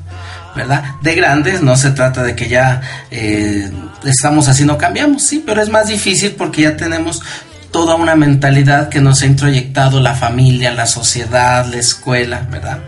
[0.55, 0.83] ¿verdad?
[1.01, 3.71] De grandes no se trata de que ya eh,
[4.03, 7.21] estamos así, no cambiamos, sí, pero es más difícil porque ya tenemos
[7.71, 12.79] toda una mentalidad que nos ha introyectado la familia, la sociedad, la escuela, ¿verdad?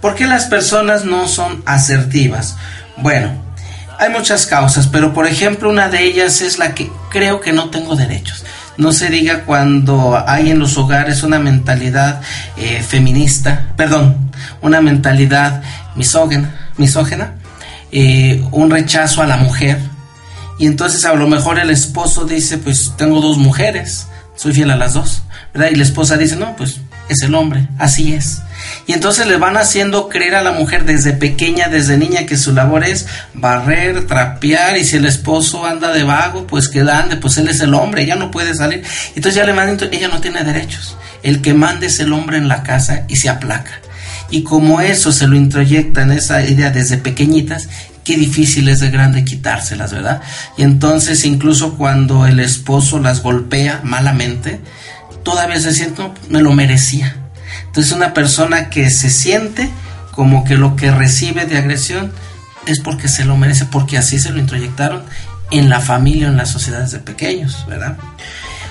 [0.00, 2.56] ¿Por qué las personas no son asertivas?
[2.96, 3.30] Bueno,
[3.98, 7.70] hay muchas causas, pero por ejemplo una de ellas es la que creo que no
[7.70, 8.44] tengo derechos.
[8.76, 12.20] No se diga cuando hay en los hogares una mentalidad
[12.58, 14.30] eh, feminista, perdón,
[14.60, 15.62] una mentalidad
[15.94, 17.32] misógena, misógena
[17.92, 19.78] eh, un rechazo a la mujer.
[20.58, 24.76] Y entonces a lo mejor el esposo dice, pues tengo dos mujeres, soy fiel a
[24.76, 25.22] las dos,
[25.52, 25.70] ¿verdad?
[25.72, 28.42] Y la esposa dice, no, pues es el hombre, así es.
[28.86, 32.52] Y entonces le van haciendo creer a la mujer desde pequeña, desde niña, que su
[32.52, 37.36] labor es barrer, trapear, y si el esposo anda de vago, pues que ande, pues
[37.38, 38.84] él es el hombre, ella no puede salir.
[39.14, 40.96] Entonces ya le mandan, ella no tiene derechos.
[41.22, 43.72] El que mande es el hombre en la casa y se aplaca.
[44.30, 47.68] Y como eso se lo introyectan esa idea desde pequeñitas,
[48.06, 50.22] qué difícil es de grande quitárselas, ¿verdad?
[50.56, 54.60] Y entonces incluso cuando el esposo las golpea malamente,
[55.24, 57.16] todavía se siente, no, me lo merecía.
[57.66, 59.70] Entonces una persona que se siente
[60.12, 62.12] como que lo que recibe de agresión
[62.64, 65.02] es porque se lo merece, porque así se lo introyectaron
[65.50, 67.96] en la familia en las sociedades de pequeños, ¿verdad?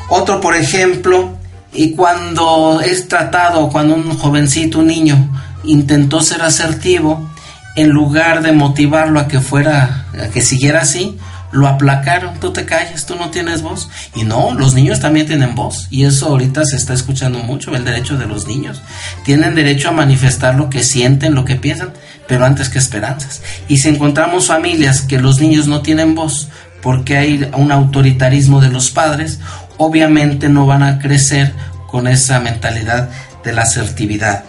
[0.07, 1.37] Otro, por ejemplo,
[1.73, 5.29] y cuando es tratado, cuando un jovencito, un niño,
[5.65, 7.29] intentó ser asertivo,
[7.75, 11.17] en lugar de motivarlo a que fuera, a que siguiera así,
[11.51, 13.89] lo aplacaron, tú te calles, tú no tienes voz.
[14.13, 15.87] Y no, los niños también tienen voz.
[15.89, 18.81] Y eso ahorita se está escuchando mucho, el derecho de los niños.
[19.23, 21.93] Tienen derecho a manifestar lo que sienten, lo que piensan,
[22.27, 23.41] pero antes que esperanzas.
[23.67, 26.49] Y si encontramos familias que los niños no tienen voz
[26.81, 29.39] porque hay un autoritarismo de los padres,
[29.77, 31.53] obviamente no van a crecer
[31.87, 33.09] con esa mentalidad
[33.43, 34.43] de la asertividad.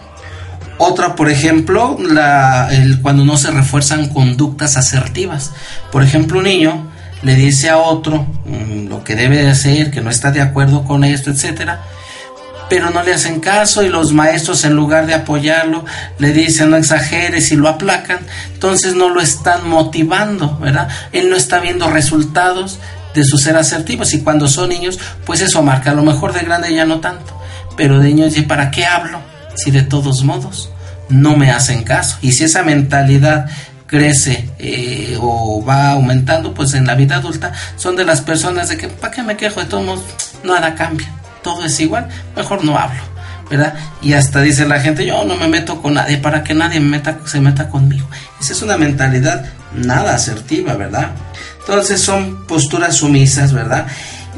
[0.77, 2.69] Otra, por ejemplo, la,
[3.01, 5.51] cuando no se refuerzan conductas asertivas.
[5.91, 6.87] Por ejemplo, un niño
[7.23, 10.83] le dice a otro mm, lo que debe de hacer, que no está de acuerdo
[10.83, 11.81] con esto, etcétera,
[12.69, 15.85] pero no le hacen caso y los maestros en lugar de apoyarlo
[16.19, 18.19] le dicen no exageres y lo aplacan,
[18.53, 20.89] entonces no lo están motivando, ¿verdad?
[21.11, 22.79] Él no está viendo resultados
[23.15, 26.41] de su ser asertivos y cuando son niños, pues eso marca, a lo mejor de
[26.41, 27.39] grande ya no tanto,
[27.75, 29.36] pero de niños, ¿y para qué hablo?
[29.57, 30.71] Si de todos modos
[31.09, 32.17] no me hacen caso.
[32.21, 33.49] Y si esa mentalidad
[33.87, 38.77] crece eh, o va aumentando, pues en la vida adulta son de las personas de
[38.77, 39.61] que, ¿para qué me quejo?
[39.61, 40.03] De todos modos,
[40.43, 41.07] nada cambia,
[41.41, 42.99] todo es igual, mejor no hablo,
[43.49, 43.73] ¿verdad?
[44.01, 46.89] Y hasta dice la gente, yo no me meto con nadie para que nadie me
[46.89, 48.07] meta, se meta conmigo.
[48.41, 51.11] Esa es una mentalidad nada asertiva, ¿verdad?
[51.61, 53.87] Entonces son posturas sumisas, ¿verdad?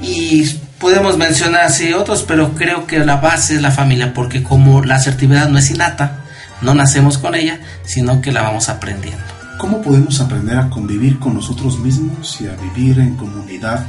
[0.01, 4.84] Y podemos mencionar así otros, pero creo que la base es la familia, porque como
[4.84, 6.21] la asertividad no es innata,
[6.61, 9.23] no nacemos con ella, sino que la vamos aprendiendo.
[9.57, 13.86] ¿Cómo podemos aprender a convivir con nosotros mismos y a vivir en comunidad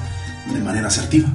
[0.53, 1.29] de manera asertiva?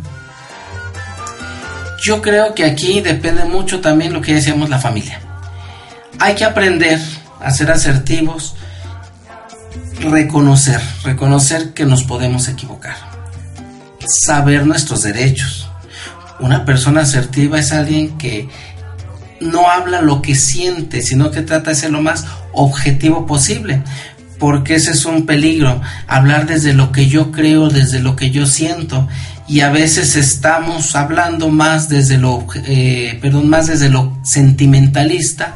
[2.03, 5.21] Yo creo que aquí depende mucho también lo que decíamos la familia.
[6.19, 6.99] Hay que aprender
[7.39, 8.55] a ser asertivos,
[10.01, 12.95] reconocer, reconocer que nos podemos equivocar,
[14.07, 15.69] saber nuestros derechos.
[16.39, 18.49] Una persona asertiva es alguien que
[19.41, 23.81] no habla lo que siente, sino que trata de ser lo más objetivo posible.
[24.39, 28.45] Porque ese es un peligro, hablar desde lo que yo creo, desde lo que yo
[28.45, 29.07] siento.
[29.47, 35.55] Y a veces estamos hablando más desde lo, eh, perdón, más desde lo sentimentalista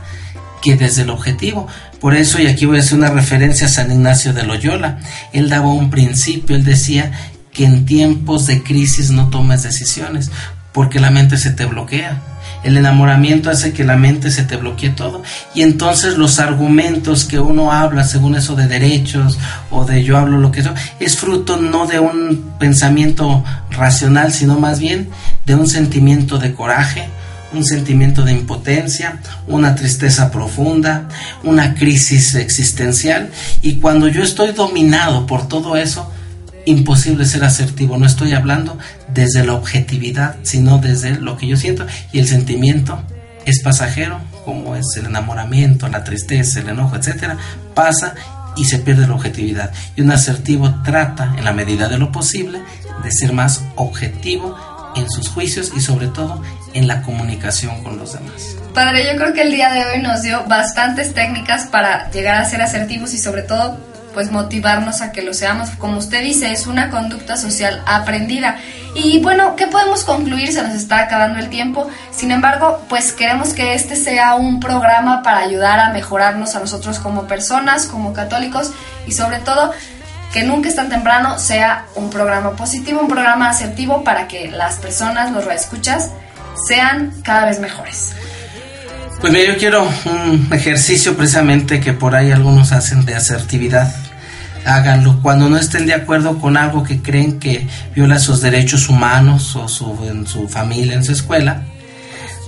[0.61, 1.67] que desde el objetivo.
[1.99, 4.99] Por eso, y aquí voy a hacer una referencia a San Ignacio de Loyola,
[5.33, 7.11] él daba un principio, él decía
[7.59, 10.31] que en tiempos de crisis no tomes decisiones,
[10.71, 12.21] porque la mente se te bloquea.
[12.63, 17.37] El enamoramiento hace que la mente se te bloquee todo y entonces los argumentos que
[17.37, 19.37] uno habla según eso de derechos
[19.71, 24.57] o de yo hablo lo que eso es fruto no de un pensamiento racional sino
[24.57, 25.09] más bien
[25.45, 27.09] de un sentimiento de coraje,
[27.53, 31.09] un sentimiento de impotencia, una tristeza profunda,
[31.43, 33.31] una crisis existencial
[33.61, 36.09] y cuando yo estoy dominado por todo eso
[36.69, 37.97] imposible ser asertivo.
[37.97, 38.77] No estoy hablando
[39.13, 41.85] desde la objetividad, sino desde lo que yo siento.
[42.11, 43.01] Y el sentimiento
[43.45, 47.37] es pasajero, como es el enamoramiento, la tristeza, el enojo, etcétera,
[47.73, 48.13] pasa
[48.55, 49.71] y se pierde la objetividad.
[49.95, 52.61] Y un asertivo trata, en la medida de lo posible,
[53.03, 54.55] de ser más objetivo
[54.95, 56.41] en sus juicios y sobre todo
[56.73, 58.55] en la comunicación con los demás.
[58.73, 62.45] Padre, yo creo que el día de hoy nos dio bastantes técnicas para llegar a
[62.45, 63.77] ser asertivos y sobre todo
[64.13, 65.69] pues motivarnos a que lo seamos.
[65.71, 68.57] Como usted dice, es una conducta social aprendida.
[68.95, 70.51] Y bueno, ¿qué podemos concluir?
[70.51, 71.89] Se nos está acabando el tiempo.
[72.11, 76.99] Sin embargo, pues queremos que este sea un programa para ayudar a mejorarnos a nosotros
[76.99, 78.71] como personas, como católicos
[79.05, 79.71] y sobre todo
[80.33, 84.75] que nunca es tan temprano sea un programa positivo, un programa asertivo para que las
[84.77, 86.11] personas, los escuchas
[86.67, 88.13] sean cada vez mejores.
[89.21, 93.93] Pues mira, yo quiero un ejercicio precisamente que por ahí algunos hacen de asertividad.
[94.63, 99.57] Háganlo cuando no estén de acuerdo con algo que creen que viola sus derechos humanos
[99.57, 101.63] o su, en su familia, en su escuela.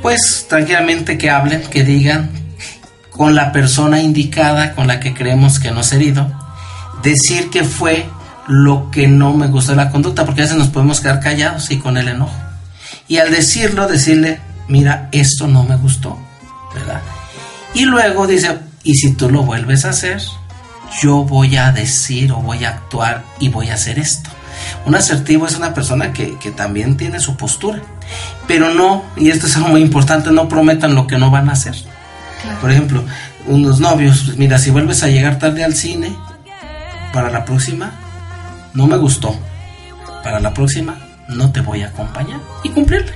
[0.02, 2.30] Pues tranquilamente que hablen, que digan
[3.10, 6.32] con la persona indicada con la que creemos que nos herido.
[7.04, 8.06] Decir que fue
[8.48, 11.80] lo que no me gustó la conducta, porque a veces nos podemos quedar callados y
[11.80, 12.40] con el enojo.
[13.10, 16.18] Y al decirlo, decirle, mira, esto no me gustó
[16.74, 17.02] ¿verdad?
[17.74, 20.22] Y luego dice, y si tú lo vuelves a hacer,
[21.02, 24.30] yo voy a decir o voy a actuar y voy a hacer esto.
[24.86, 27.82] Un asertivo es una persona que, también tiene su postura,
[28.48, 31.54] pero no, y esto es algo muy importante, no prometan lo que no van a
[31.54, 31.76] hacer.
[32.60, 33.04] Por ejemplo,
[33.48, 36.16] unos novios, pues mira, si vuelves a llegar tarde al cine,
[37.14, 37.92] para la próxima
[38.74, 39.36] no me gustó.
[40.24, 40.98] Para la próxima
[41.28, 43.14] no te voy a acompañar y cumplirle,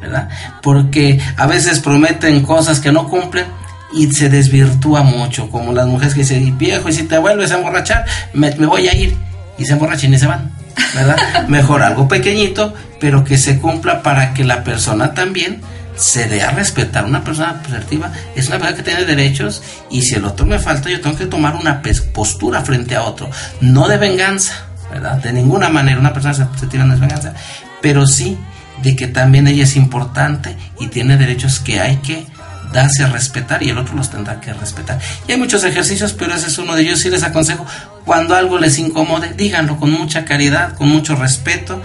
[0.00, 0.28] ¿verdad?
[0.62, 3.46] Porque a veces prometen cosas que no cumplen
[3.92, 7.56] y se desvirtúa mucho, como las mujeres que dicen, viejo, y si te vuelves a
[7.56, 9.16] emborrachar, me, me voy a ir,
[9.58, 10.52] y se emborrachan y se van,
[10.94, 11.16] ¿verdad?
[11.48, 15.60] Mejor algo pequeñito, pero que se cumpla para que la persona también
[15.96, 17.04] se dé a respetar.
[17.04, 20.88] Una persona asertiva es una persona que tiene derechos y si el otro me falta,
[20.88, 21.82] yo tengo que tomar una
[22.12, 23.28] postura frente a otro,
[23.60, 25.16] no de venganza, ¿verdad?
[25.18, 27.34] De ninguna manera una persona asertiva no es venganza,
[27.80, 28.38] pero sí
[28.82, 32.26] de que también ella es importante y tiene derechos que hay que
[32.72, 34.98] darse a respetar y el otro los tendrá que respetar.
[35.26, 37.00] Y hay muchos ejercicios, pero ese es uno de ellos.
[37.00, 37.66] Sí les aconsejo,
[38.04, 41.80] cuando algo les incomode, díganlo con mucha caridad, con mucho respeto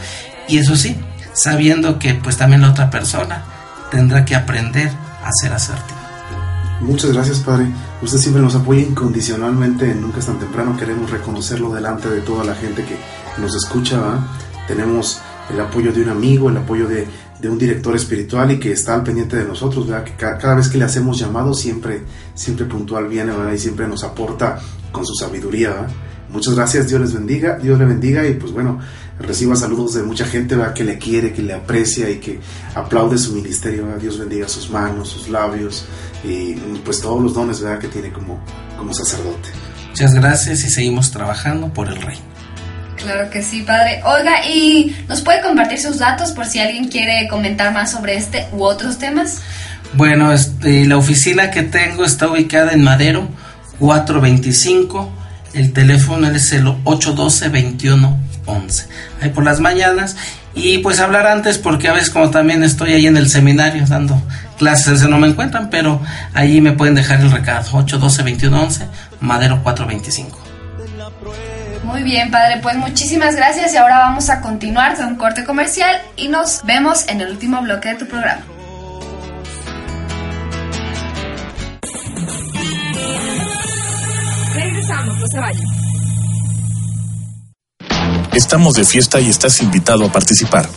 [0.47, 0.95] y eso sí,
[1.33, 3.43] sabiendo que pues también la otra persona
[3.91, 4.91] tendrá que aprender
[5.23, 5.99] a ser asertivo.
[6.81, 7.67] Muchas gracias, Padre.
[8.01, 10.77] Usted siempre nos apoya incondicionalmente Nunca es tan temprano.
[10.77, 12.97] Queremos reconocerlo delante de toda la gente que
[13.41, 13.97] nos escucha.
[14.67, 17.07] Tenemos el apoyo de un amigo, el apoyo de,
[17.39, 19.87] de, un director espiritual y que está al pendiente de nosotros.
[19.87, 20.03] ¿verdad?
[20.03, 22.01] Que cada, vez que le hacemos llamado, siempre,
[22.33, 23.53] siempre puntual viene ¿verdad?
[23.53, 24.59] y siempre nos aporta
[24.91, 25.69] con su sabiduría.
[25.69, 25.87] ¿verdad?
[26.29, 28.79] Muchas gracias, Dios les bendiga, Dios le bendiga y pues bueno,
[29.19, 32.39] reciba saludos de mucha gente que le quiere, que le aprecia y que
[32.73, 33.85] aplaude su ministerio.
[34.01, 35.85] Dios bendiga sus manos, sus labios
[36.23, 37.79] y pues todos los dones ¿verdad?
[37.79, 38.43] que tiene como,
[38.77, 39.49] como sacerdote.
[39.89, 42.34] Muchas gracias y seguimos trabajando por el reino.
[43.05, 44.01] Claro que sí, padre.
[44.03, 48.47] Oiga, ¿y nos puede compartir sus datos por si alguien quiere comentar más sobre este
[48.51, 49.41] u otros temas?
[49.93, 53.29] Bueno, este, la oficina que tengo está ubicada en Madero
[53.77, 55.11] 425.
[55.53, 58.87] El teléfono es el 812-2111.
[59.21, 60.15] Ahí por las mañanas.
[60.55, 64.19] Y pues hablar antes porque a veces como también estoy ahí en el seminario dando
[64.57, 66.01] clases, no me encuentran, pero
[66.33, 67.69] ahí me pueden dejar el recado.
[67.85, 68.87] 812-2111,
[69.19, 70.44] Madero 425.
[71.85, 76.01] Muy bien, padre, pues muchísimas gracias y ahora vamos a continuar con un corte comercial
[76.17, 78.41] y nos vemos en el último bloque de tu programa.
[84.55, 85.65] Regresamos, no se vayan.
[88.33, 90.67] Estamos de fiesta y estás invitado a participar.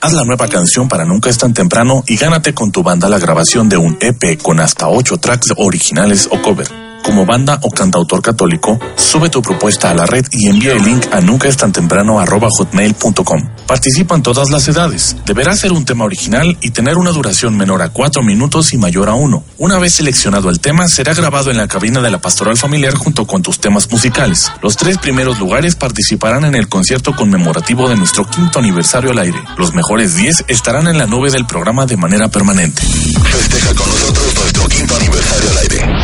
[0.00, 3.18] Haz la nueva canción para Nunca es tan temprano y gánate con tu banda la
[3.18, 8.22] grabación de un EP con hasta 8 tracks originales o cover como banda o cantautor
[8.22, 13.48] católico, sube tu propuesta a la red y envía el link a nuncaestantemprano.hotmail.com.
[13.66, 15.16] Participan todas las edades.
[15.26, 19.08] Deberá ser un tema original y tener una duración menor a 4 minutos y mayor
[19.08, 19.44] a 1.
[19.58, 23.26] Una vez seleccionado el tema, será grabado en la cabina de la pastoral familiar junto
[23.26, 24.50] con tus temas musicales.
[24.62, 29.42] Los tres primeros lugares participarán en el concierto conmemorativo de nuestro quinto aniversario al aire.
[29.56, 32.82] Los mejores 10 estarán en la nube del programa de manera permanente.
[32.82, 35.97] Festeja con nosotros nuestro quinto aniversario al aire.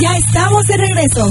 [0.00, 1.30] Ya estamos de regreso.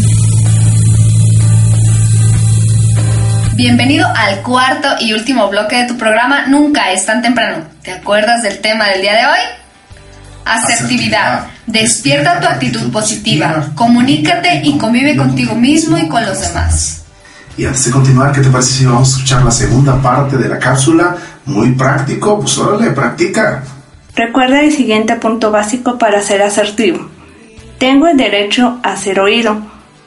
[3.53, 7.66] Bienvenido al cuarto y último bloque de tu programa Nunca es tan temprano.
[7.84, 9.39] ¿Te acuerdas del tema del día de hoy?
[10.45, 11.45] Asertividad.
[11.68, 13.68] Despierta tu actitud positiva.
[13.76, 17.03] Comunícate y convive contigo mismo y con los demás.
[17.57, 20.49] Y antes de continuar, ¿qué te parece si vamos a escuchar la segunda parte de
[20.49, 21.16] la cápsula?
[21.45, 23.63] Muy práctico, pues órale, practica.
[24.16, 27.14] Recuerda el siguiente punto básico para ser asertivo.
[27.78, 29.58] Tengo el derecho a ser oído.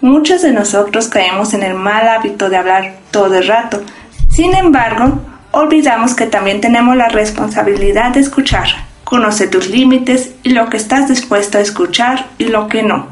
[0.00, 3.82] Muchos de nosotros caemos en el mal hábito de hablar todo el rato.
[4.30, 8.68] Sin embargo, olvidamos que también tenemos la responsabilidad de escuchar.
[9.04, 13.08] Conoce tus límites y lo que estás dispuesto a escuchar y lo que no.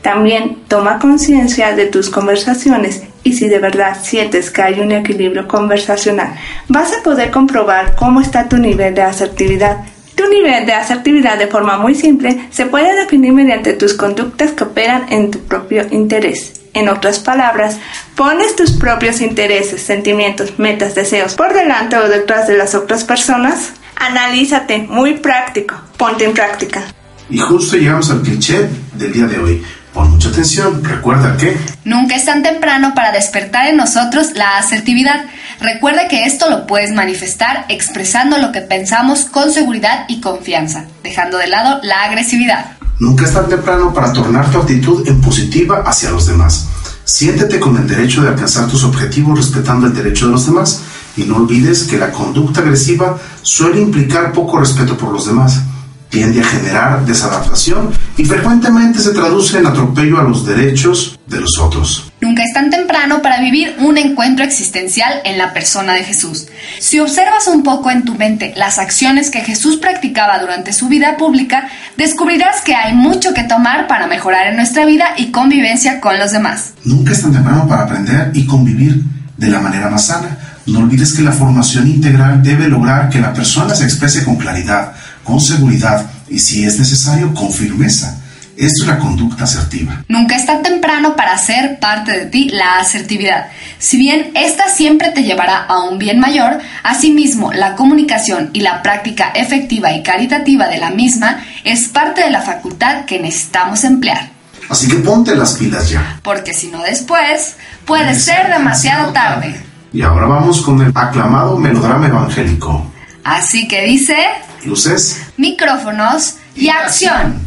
[0.00, 5.46] También toma conciencia de tus conversaciones y si de verdad sientes que hay un equilibrio
[5.48, 6.34] conversacional,
[6.68, 9.78] vas a poder comprobar cómo está tu nivel de asertividad
[10.18, 14.64] tu nivel de asertividad de forma muy simple se puede definir mediante tus conductas que
[14.64, 16.54] operan en tu propio interés.
[16.74, 17.78] En otras palabras,
[18.16, 23.74] pones tus propios intereses, sentimientos, metas, deseos por delante o detrás de las otras personas.
[23.94, 26.82] Analízate, muy práctico, ponte en práctica.
[27.30, 29.62] Y justo llegamos al cliché del día de hoy.
[29.94, 31.56] Pon mucha atención, recuerda que...
[31.84, 35.26] Nunca es tan temprano para despertar en nosotros la asertividad.
[35.60, 41.38] Recuerda que esto lo puedes manifestar expresando lo que pensamos con seguridad y confianza, dejando
[41.38, 42.76] de lado la agresividad.
[43.00, 46.68] Nunca es tan temprano para tornar tu actitud en positiva hacia los demás.
[47.04, 50.82] Siéntete con el derecho de alcanzar tus objetivos respetando el derecho de los demás
[51.16, 55.60] y no olvides que la conducta agresiva suele implicar poco respeto por los demás
[56.08, 61.58] tiende a generar desadaptación y frecuentemente se traduce en atropello a los derechos de los
[61.58, 62.10] otros.
[62.20, 66.46] Nunca es tan temprano para vivir un encuentro existencial en la persona de Jesús.
[66.80, 71.16] Si observas un poco en tu mente las acciones que Jesús practicaba durante su vida
[71.16, 76.18] pública, descubrirás que hay mucho que tomar para mejorar en nuestra vida y convivencia con
[76.18, 76.72] los demás.
[76.84, 79.02] Nunca es tan temprano para aprender y convivir
[79.36, 80.38] de la manera más sana.
[80.66, 84.92] No olvides que la formación integral debe lograr que la persona se exprese con claridad,
[85.28, 88.18] con seguridad y, si es necesario, con firmeza.
[88.56, 90.02] Esto es la conducta asertiva.
[90.08, 93.48] Nunca está temprano para hacer parte de ti la asertividad.
[93.78, 98.82] Si bien esta siempre te llevará a un bien mayor, asimismo la comunicación y la
[98.82, 104.30] práctica efectiva y caritativa de la misma es parte de la facultad que necesitamos emplear.
[104.70, 106.20] Así que ponte las pilas ya.
[106.22, 109.60] Porque si no después, puede ser demasiado tarde.
[109.92, 112.92] Y ahora vamos con el aclamado melodrama evangélico.
[113.28, 114.16] Así que dice...
[114.64, 115.32] Luces.
[115.36, 117.38] Micrófonos y acción.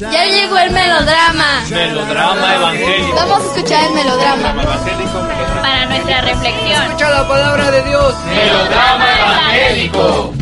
[0.00, 1.62] Ya llegó el melodrama.
[1.70, 3.14] Melodrama evangélico.
[3.14, 4.54] Vamos a escuchar el melodrama.
[5.62, 6.82] Para nuestra reflexión.
[6.86, 8.14] Escucha la palabra de Dios.
[8.26, 10.34] Melodrama evangélico.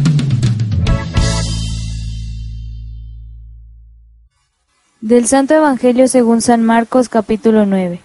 [5.03, 8.01] Del Santo Evangelio según San Marcos capítulo 9,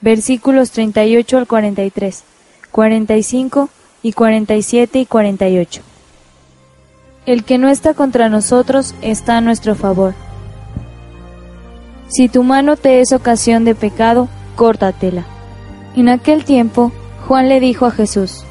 [0.00, 2.24] versículos 38 al 43,
[2.70, 3.68] 45
[4.02, 5.82] y 47 y 48.
[7.26, 10.14] El que no está contra nosotros está a nuestro favor.
[12.08, 15.24] Si tu mano te es ocasión de pecado, córtatela.
[15.94, 16.92] En aquel tiempo,
[17.28, 18.44] Juan le dijo a Jesús,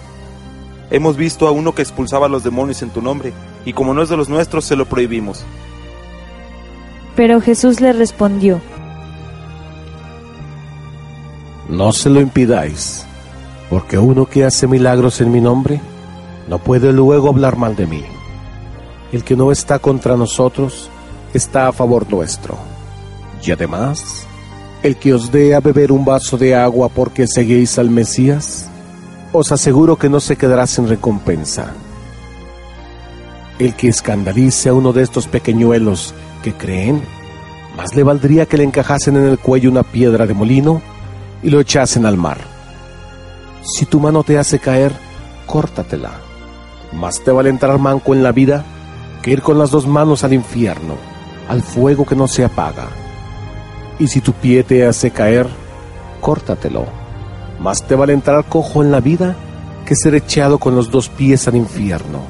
[0.92, 3.34] Hemos visto a uno que expulsaba a los demonios en tu nombre,
[3.66, 5.44] y como no es de los nuestros, se lo prohibimos.
[7.16, 8.62] Pero Jesús le respondió,
[11.68, 13.06] No se lo impidáis,
[13.70, 15.80] porque uno que hace milagros en mi nombre,
[16.48, 18.04] no puede luego hablar mal de mí.
[19.12, 20.90] El que no está contra nosotros,
[21.34, 22.58] está a favor nuestro.
[23.44, 24.26] Y además,
[24.82, 28.70] el que os dé a beber un vaso de agua porque seguís al Mesías,
[29.32, 31.74] os aseguro que no se quedará sin recompensa.
[33.60, 37.04] El que escandalice a uno de estos pequeñuelos que creen,
[37.78, 40.82] más le valdría que le encajasen en el cuello una piedra de molino
[41.44, 42.59] y lo echasen al mar.
[43.62, 44.94] Si tu mano te hace caer,
[45.46, 46.12] córtatela.
[46.94, 48.64] Más te vale entrar manco en la vida
[49.22, 50.96] que ir con las dos manos al infierno,
[51.48, 52.88] al fuego que no se apaga
[54.00, 55.48] y si tu pie te hace caer,
[56.22, 56.86] córtatelo.
[57.60, 59.36] Más te vale entrar cojo en la vida
[59.86, 62.22] que ser echado con los dos pies al infierno.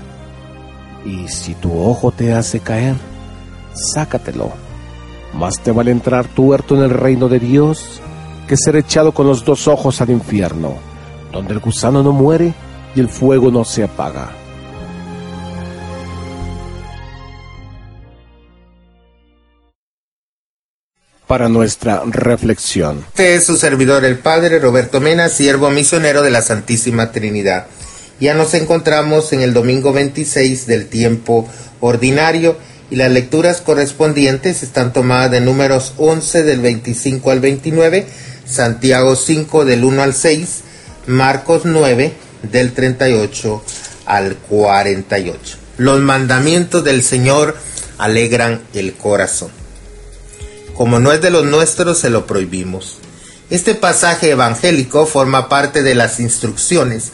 [1.05, 2.95] Y si tu ojo te hace caer,
[3.73, 4.51] sácatelo.
[5.33, 8.01] Más te vale entrar tuerto en el reino de Dios
[8.47, 10.73] que ser echado con los dos ojos al infierno,
[11.31, 12.53] donde el gusano no muere
[12.95, 14.31] y el fuego no se apaga.
[21.29, 23.05] para nuestra reflexión.
[23.09, 27.67] Este es su servidor el Padre Roberto Mena, siervo misionero de la Santísima Trinidad.
[28.19, 31.47] Ya nos encontramos en el domingo 26 del tiempo
[31.81, 32.57] ordinario
[32.89, 38.07] y las lecturas correspondientes están tomadas de números 11 del 25 al 29,
[38.45, 40.63] Santiago 5 del 1 al 6,
[41.09, 43.63] Marcos 9 del 38
[44.05, 45.57] al 48.
[45.77, 47.57] Los mandamientos del Señor
[47.97, 49.51] alegran el corazón
[50.79, 52.99] como no es de los nuestros, se lo prohibimos.
[53.49, 57.11] Este pasaje evangélico forma parte de las instrucciones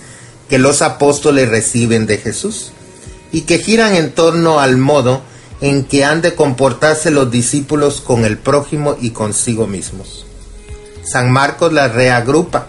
[0.47, 2.73] que los apóstoles reciben de Jesús
[3.31, 5.23] y que giran en torno al modo
[5.61, 10.27] en que han de comportarse los discípulos con el prójimo y consigo mismos.
[11.03, 12.67] San Marcos la reagrupa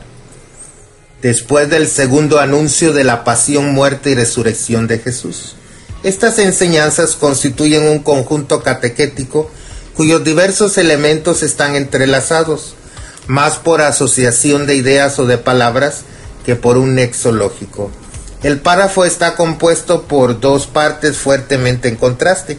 [1.22, 5.56] después del segundo anuncio de la pasión, muerte y resurrección de Jesús.
[6.02, 9.50] Estas enseñanzas constituyen un conjunto catequético
[9.96, 12.74] cuyos diversos elementos están entrelazados,
[13.26, 16.02] más por asociación de ideas o de palabras
[16.44, 17.90] que por un nexo lógico.
[18.42, 22.58] El párrafo está compuesto por dos partes fuertemente en contraste.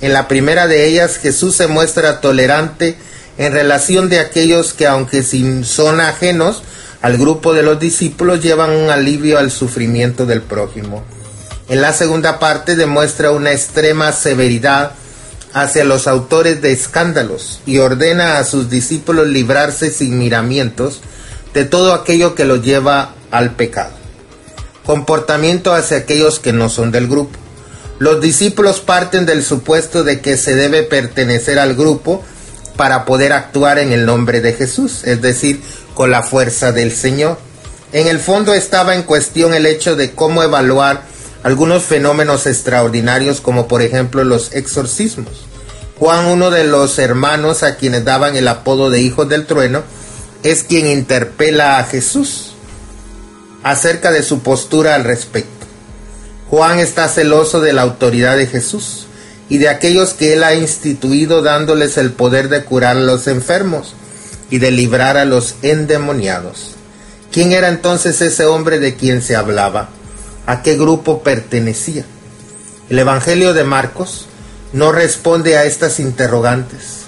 [0.00, 2.96] En la primera de ellas Jesús se muestra tolerante
[3.38, 6.62] en relación de aquellos que aunque son ajenos
[7.02, 11.02] al grupo de los discípulos llevan un alivio al sufrimiento del prójimo.
[11.68, 14.92] En la segunda parte demuestra una extrema severidad
[15.52, 21.00] hacia los autores de escándalos y ordena a sus discípulos librarse sin miramientos
[21.54, 23.92] de todo aquello que los lleva al pecado.
[24.86, 27.38] Comportamiento hacia aquellos que no son del grupo.
[27.98, 32.24] Los discípulos parten del supuesto de que se debe pertenecer al grupo
[32.76, 35.62] para poder actuar en el nombre de Jesús, es decir,
[35.94, 37.38] con la fuerza del Señor.
[37.92, 41.02] En el fondo estaba en cuestión el hecho de cómo evaluar
[41.42, 45.46] algunos fenómenos extraordinarios como por ejemplo los exorcismos,
[46.02, 49.84] Juan, uno de los hermanos a quienes daban el apodo de hijos del trueno,
[50.42, 52.54] es quien interpela a Jesús
[53.62, 55.64] acerca de su postura al respecto.
[56.50, 59.06] Juan está celoso de la autoridad de Jesús
[59.48, 63.94] y de aquellos que él ha instituido dándoles el poder de curar a los enfermos
[64.50, 66.72] y de librar a los endemoniados.
[67.32, 69.88] ¿Quién era entonces ese hombre de quien se hablaba?
[70.46, 72.04] ¿A qué grupo pertenecía?
[72.90, 74.26] El Evangelio de Marcos
[74.72, 77.02] no responde a estas interrogantes.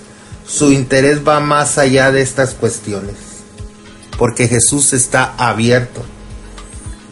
[0.47, 3.17] Su interés va más allá de estas cuestiones,
[4.19, 6.03] porque Jesús está abierto.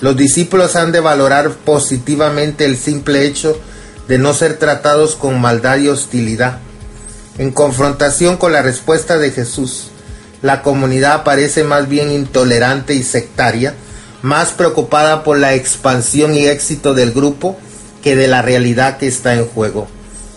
[0.01, 3.59] Los discípulos han de valorar positivamente el simple hecho
[4.09, 6.59] de no ser tratados con maldad y hostilidad.
[7.39, 9.89] En confrontación con la respuesta de Jesús,
[10.43, 13.75] la comunidad parece más bien intolerante y sectaria,
[14.23, 17.57] más preocupada por la expansión y éxito del grupo
[18.03, 19.89] que de la realidad que está en juego.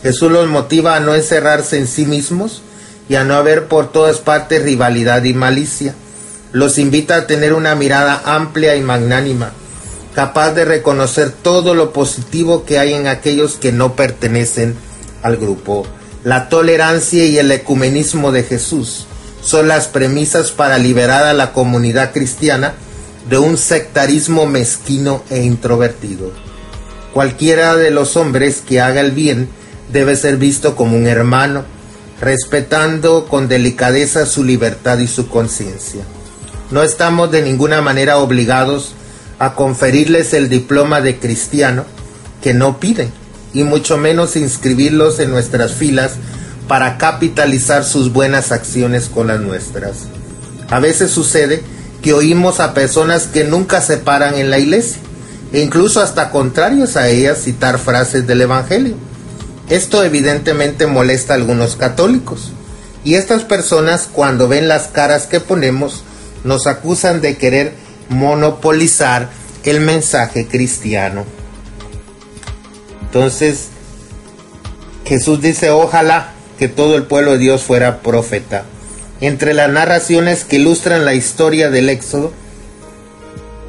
[0.03, 2.61] Jesús los motiva a no encerrarse en sí mismos
[3.09, 5.95] y a no haber por todas partes rivalidad y malicia.
[6.51, 9.51] Los invita a tener una mirada amplia y magnánima,
[10.15, 14.73] capaz de reconocer todo lo positivo que hay en aquellos que no pertenecen
[15.21, 15.85] al grupo.
[16.23, 19.07] La tolerancia y el ecumenismo de Jesús
[19.43, 22.73] son las premisas para liberar a la comunidad cristiana
[23.29, 26.31] de un sectarismo mezquino e introvertido.
[27.13, 29.49] Cualquiera de los hombres que haga el bien
[29.91, 31.65] debe ser visto como un hermano,
[32.21, 36.03] respetando con delicadeza su libertad y su conciencia.
[36.71, 38.95] No estamos de ninguna manera obligados
[39.39, 41.85] a conferirles el diploma de cristiano
[42.41, 43.11] que no piden,
[43.53, 46.13] y mucho menos inscribirlos en nuestras filas
[46.67, 50.05] para capitalizar sus buenas acciones con las nuestras.
[50.69, 51.63] A veces sucede
[52.01, 54.97] que oímos a personas que nunca se paran en la iglesia,
[55.53, 58.95] e incluso hasta contrarios a ellas citar frases del Evangelio.
[59.69, 62.51] Esto evidentemente molesta a algunos católicos,
[63.03, 66.03] y estas personas cuando ven las caras que ponemos
[66.43, 67.73] nos acusan de querer
[68.09, 69.29] monopolizar
[69.63, 71.25] el mensaje cristiano.
[73.01, 73.69] Entonces,
[75.05, 78.63] Jesús dice, ojalá que todo el pueblo de Dios fuera profeta.
[79.21, 82.33] Entre las narraciones que ilustran la historia del Éxodo,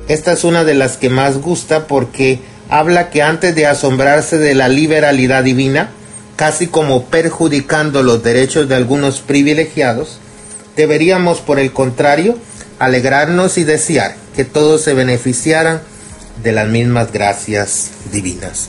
[0.08, 4.54] esta es una de las que más gusta porque habla que antes de asombrarse de
[4.54, 5.90] la liberalidad divina,
[6.36, 10.18] casi como perjudicando los derechos de algunos privilegiados,
[10.76, 12.36] deberíamos por el contrario
[12.78, 15.80] alegrarnos y desear que todos se beneficiaran
[16.42, 18.68] de las mismas gracias divinas.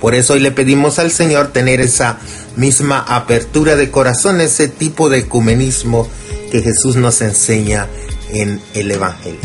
[0.00, 2.18] Por eso hoy le pedimos al Señor tener esa
[2.56, 6.08] misma apertura de corazón, ese tipo de ecumenismo
[6.50, 7.88] que Jesús nos enseña
[8.30, 9.40] en el Evangelio.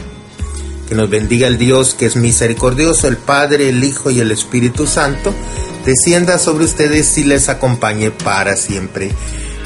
[0.87, 4.87] Que nos bendiga el Dios que es misericordioso, el Padre, el Hijo y el Espíritu
[4.87, 5.33] Santo,
[5.85, 9.11] descienda sobre ustedes y les acompañe para siempre.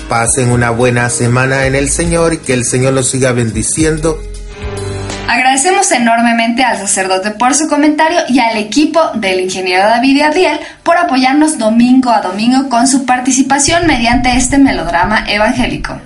[0.10, 4.20] Pasen una buena semana en el Señor y que el Señor los siga bendiciendo.
[5.28, 10.97] Agradecemos enormemente al sacerdote por su comentario y al equipo del ingeniero David Adiel por
[10.97, 15.97] apoyarnos domingo a domingo con su participación mediante este melodrama evangélico.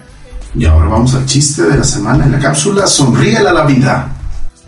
[0.56, 4.08] Y ahora vamos al chiste de la semana en la cápsula Sonríele a la vida.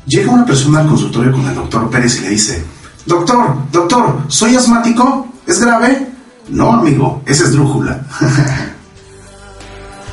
[0.05, 2.63] Llega una persona al consultorio con el doctor Pérez y le dice,
[3.05, 5.27] Doctor, doctor, ¿soy asmático?
[5.47, 6.07] ¿Es grave?
[6.49, 8.01] No, amigo, es esdrújula.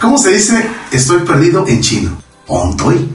[0.01, 2.23] ¿Cómo se dice estoy perdido en chino?
[2.47, 3.09] Ontoy.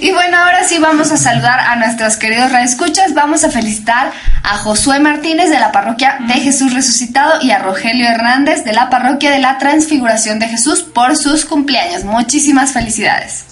[0.00, 3.12] Y bueno, ahora sí vamos a saludar a nuestros queridos reescuchas.
[3.14, 4.12] Vamos a felicitar
[4.42, 8.88] a Josué Martínez de la parroquia de Jesús Resucitado y a Rogelio Hernández de la
[8.88, 12.04] parroquia de la Transfiguración de Jesús por sus cumpleaños.
[12.04, 13.44] Muchísimas felicidades.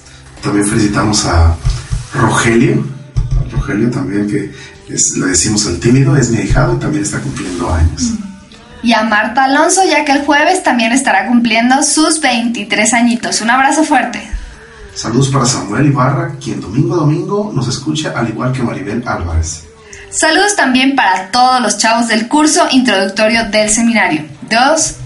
[0.42, 1.54] También felicitamos a
[2.14, 2.86] Rogelio.
[3.52, 4.50] Rogelio también que
[4.92, 8.12] es- le decimos el tímido, es mi hijado y también está cumpliendo años.
[8.82, 13.40] Y a Marta Alonso, ya que el jueves también estará cumpliendo sus 23 añitos.
[13.40, 14.20] Un abrazo fuerte.
[14.94, 19.64] Saludos para Samuel Ibarra, quien domingo a domingo nos escucha al igual que Maribel Álvarez.
[20.10, 24.24] Saludos también para todos los chavos del curso introductorio del seminario.
[24.48, 24.96] Dios,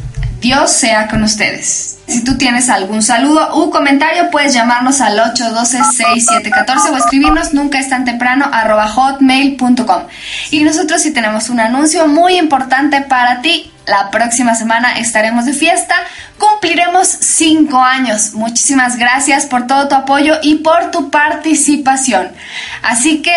[0.40, 1.95] Dios sea con ustedes.
[2.06, 7.88] Si tú tienes algún saludo u comentario, puedes llamarnos al 812-6714 o escribirnos nunca es
[7.88, 8.48] tan temprano
[8.94, 10.02] hotmail.com.
[10.50, 13.72] Y nosotros sí tenemos un anuncio muy importante para ti.
[13.86, 15.94] La próxima semana estaremos de fiesta,
[16.38, 18.34] cumpliremos cinco años.
[18.34, 22.32] Muchísimas gracias por todo tu apoyo y por tu participación.
[22.82, 23.32] Así que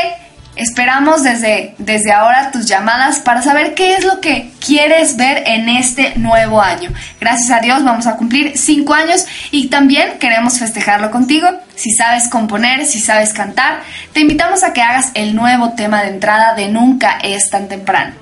[0.60, 5.70] Esperamos desde, desde ahora tus llamadas para saber qué es lo que quieres ver en
[5.70, 6.92] este nuevo año.
[7.22, 11.48] Gracias a Dios vamos a cumplir cinco años y también queremos festejarlo contigo.
[11.76, 16.10] Si sabes componer, si sabes cantar, te invitamos a que hagas el nuevo tema de
[16.10, 18.16] entrada de Nunca es tan temprano.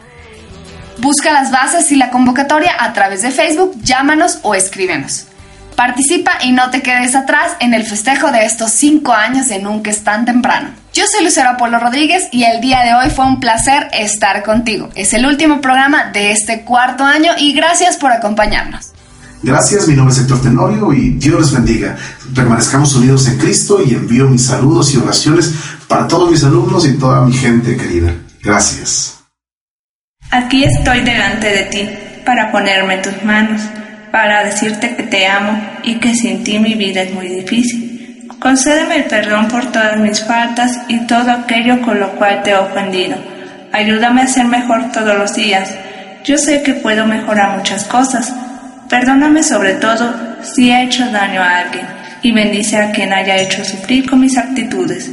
[0.99, 5.25] Busca las bases y la convocatoria a través de Facebook, llámanos o escríbenos.
[5.75, 9.89] Participa y no te quedes atrás en el festejo de estos cinco años de Nunca
[9.89, 10.69] es tan temprano.
[10.97, 14.89] Yo soy Lucero Apolo Rodríguez y el día de hoy fue un placer estar contigo.
[14.95, 18.93] Es el último programa de este cuarto año y gracias por acompañarnos.
[19.43, 21.95] Gracias, mi nombre es Héctor Tenorio y Dios les bendiga.
[22.33, 25.53] Permanezcamos unidos en Cristo y envío mis saludos y oraciones
[25.87, 28.15] para todos mis alumnos y toda mi gente querida.
[28.41, 29.19] Gracias.
[30.31, 31.89] Aquí estoy delante de ti
[32.25, 33.61] para ponerme en tus manos,
[34.11, 37.86] para decirte que te amo y que sin ti mi vida es muy difícil.
[38.39, 42.55] Concédeme el perdón por todas mis faltas y todo aquello con lo cual te he
[42.55, 43.17] ofendido.
[43.73, 45.73] Ayúdame a ser mejor todos los días.
[46.23, 48.33] Yo sé que puedo mejorar muchas cosas.
[48.89, 50.13] Perdóname sobre todo
[50.43, 51.88] si he hecho daño a alguien
[52.21, 55.09] y bendice a quien haya hecho sufrir con mis actitudes.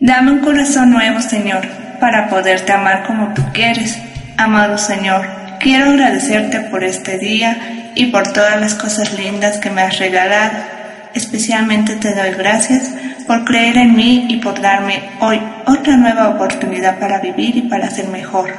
[0.00, 1.66] Dame un corazón nuevo, Señor,
[1.98, 3.98] para poderte amar como tú quieres.
[4.36, 5.26] Amado Señor,
[5.60, 10.83] quiero agradecerte por este día y por todas las cosas lindas que me has regalado.
[11.14, 12.92] Especialmente te doy gracias
[13.26, 17.90] por creer en mí y por darme hoy otra nueva oportunidad para vivir y para
[17.90, 18.50] ser mejor.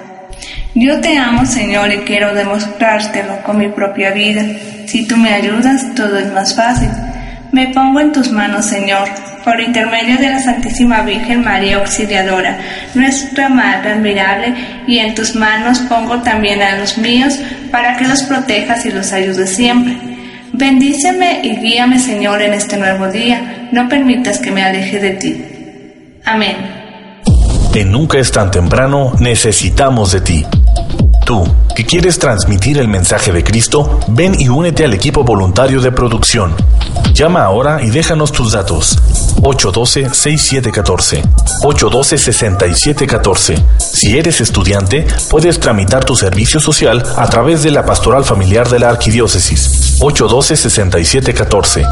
[0.74, 4.44] Yo te amo, Señor, y quiero demostrártelo con mi propia vida.
[4.88, 6.90] Si tú me ayudas, todo es más fácil.
[7.52, 9.08] Me pongo en tus manos, Señor,
[9.46, 12.58] por intermedio de la Santísima Virgen María Auxiliadora,
[12.94, 14.54] nuestra Madre admirable,
[14.88, 17.40] y en tus manos pongo también a los míos,
[17.72, 20.15] para que los protejas y los ayudes siempre.
[20.58, 23.68] Bendíceme y guíame, Señor, en este nuevo día.
[23.74, 25.46] No permitas que me aleje de ti.
[26.24, 26.56] Amén.
[27.74, 30.46] En Nunca es tan temprano, necesitamos de ti.
[31.26, 31.44] Tú,
[31.76, 36.54] que quieres transmitir el mensaje de Cristo, ven y únete al equipo voluntario de producción.
[37.14, 39.00] Llama ahora y déjanos tus datos.
[39.42, 41.24] 812-6714.
[41.64, 43.60] 812-6714.
[43.80, 48.78] Si eres estudiante, puedes tramitar tu servicio social a través de la Pastoral Familiar de
[48.78, 50.00] la Arquidiócesis.
[50.00, 51.90] 812-6714.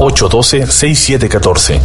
[0.00, 1.80] 812-6714.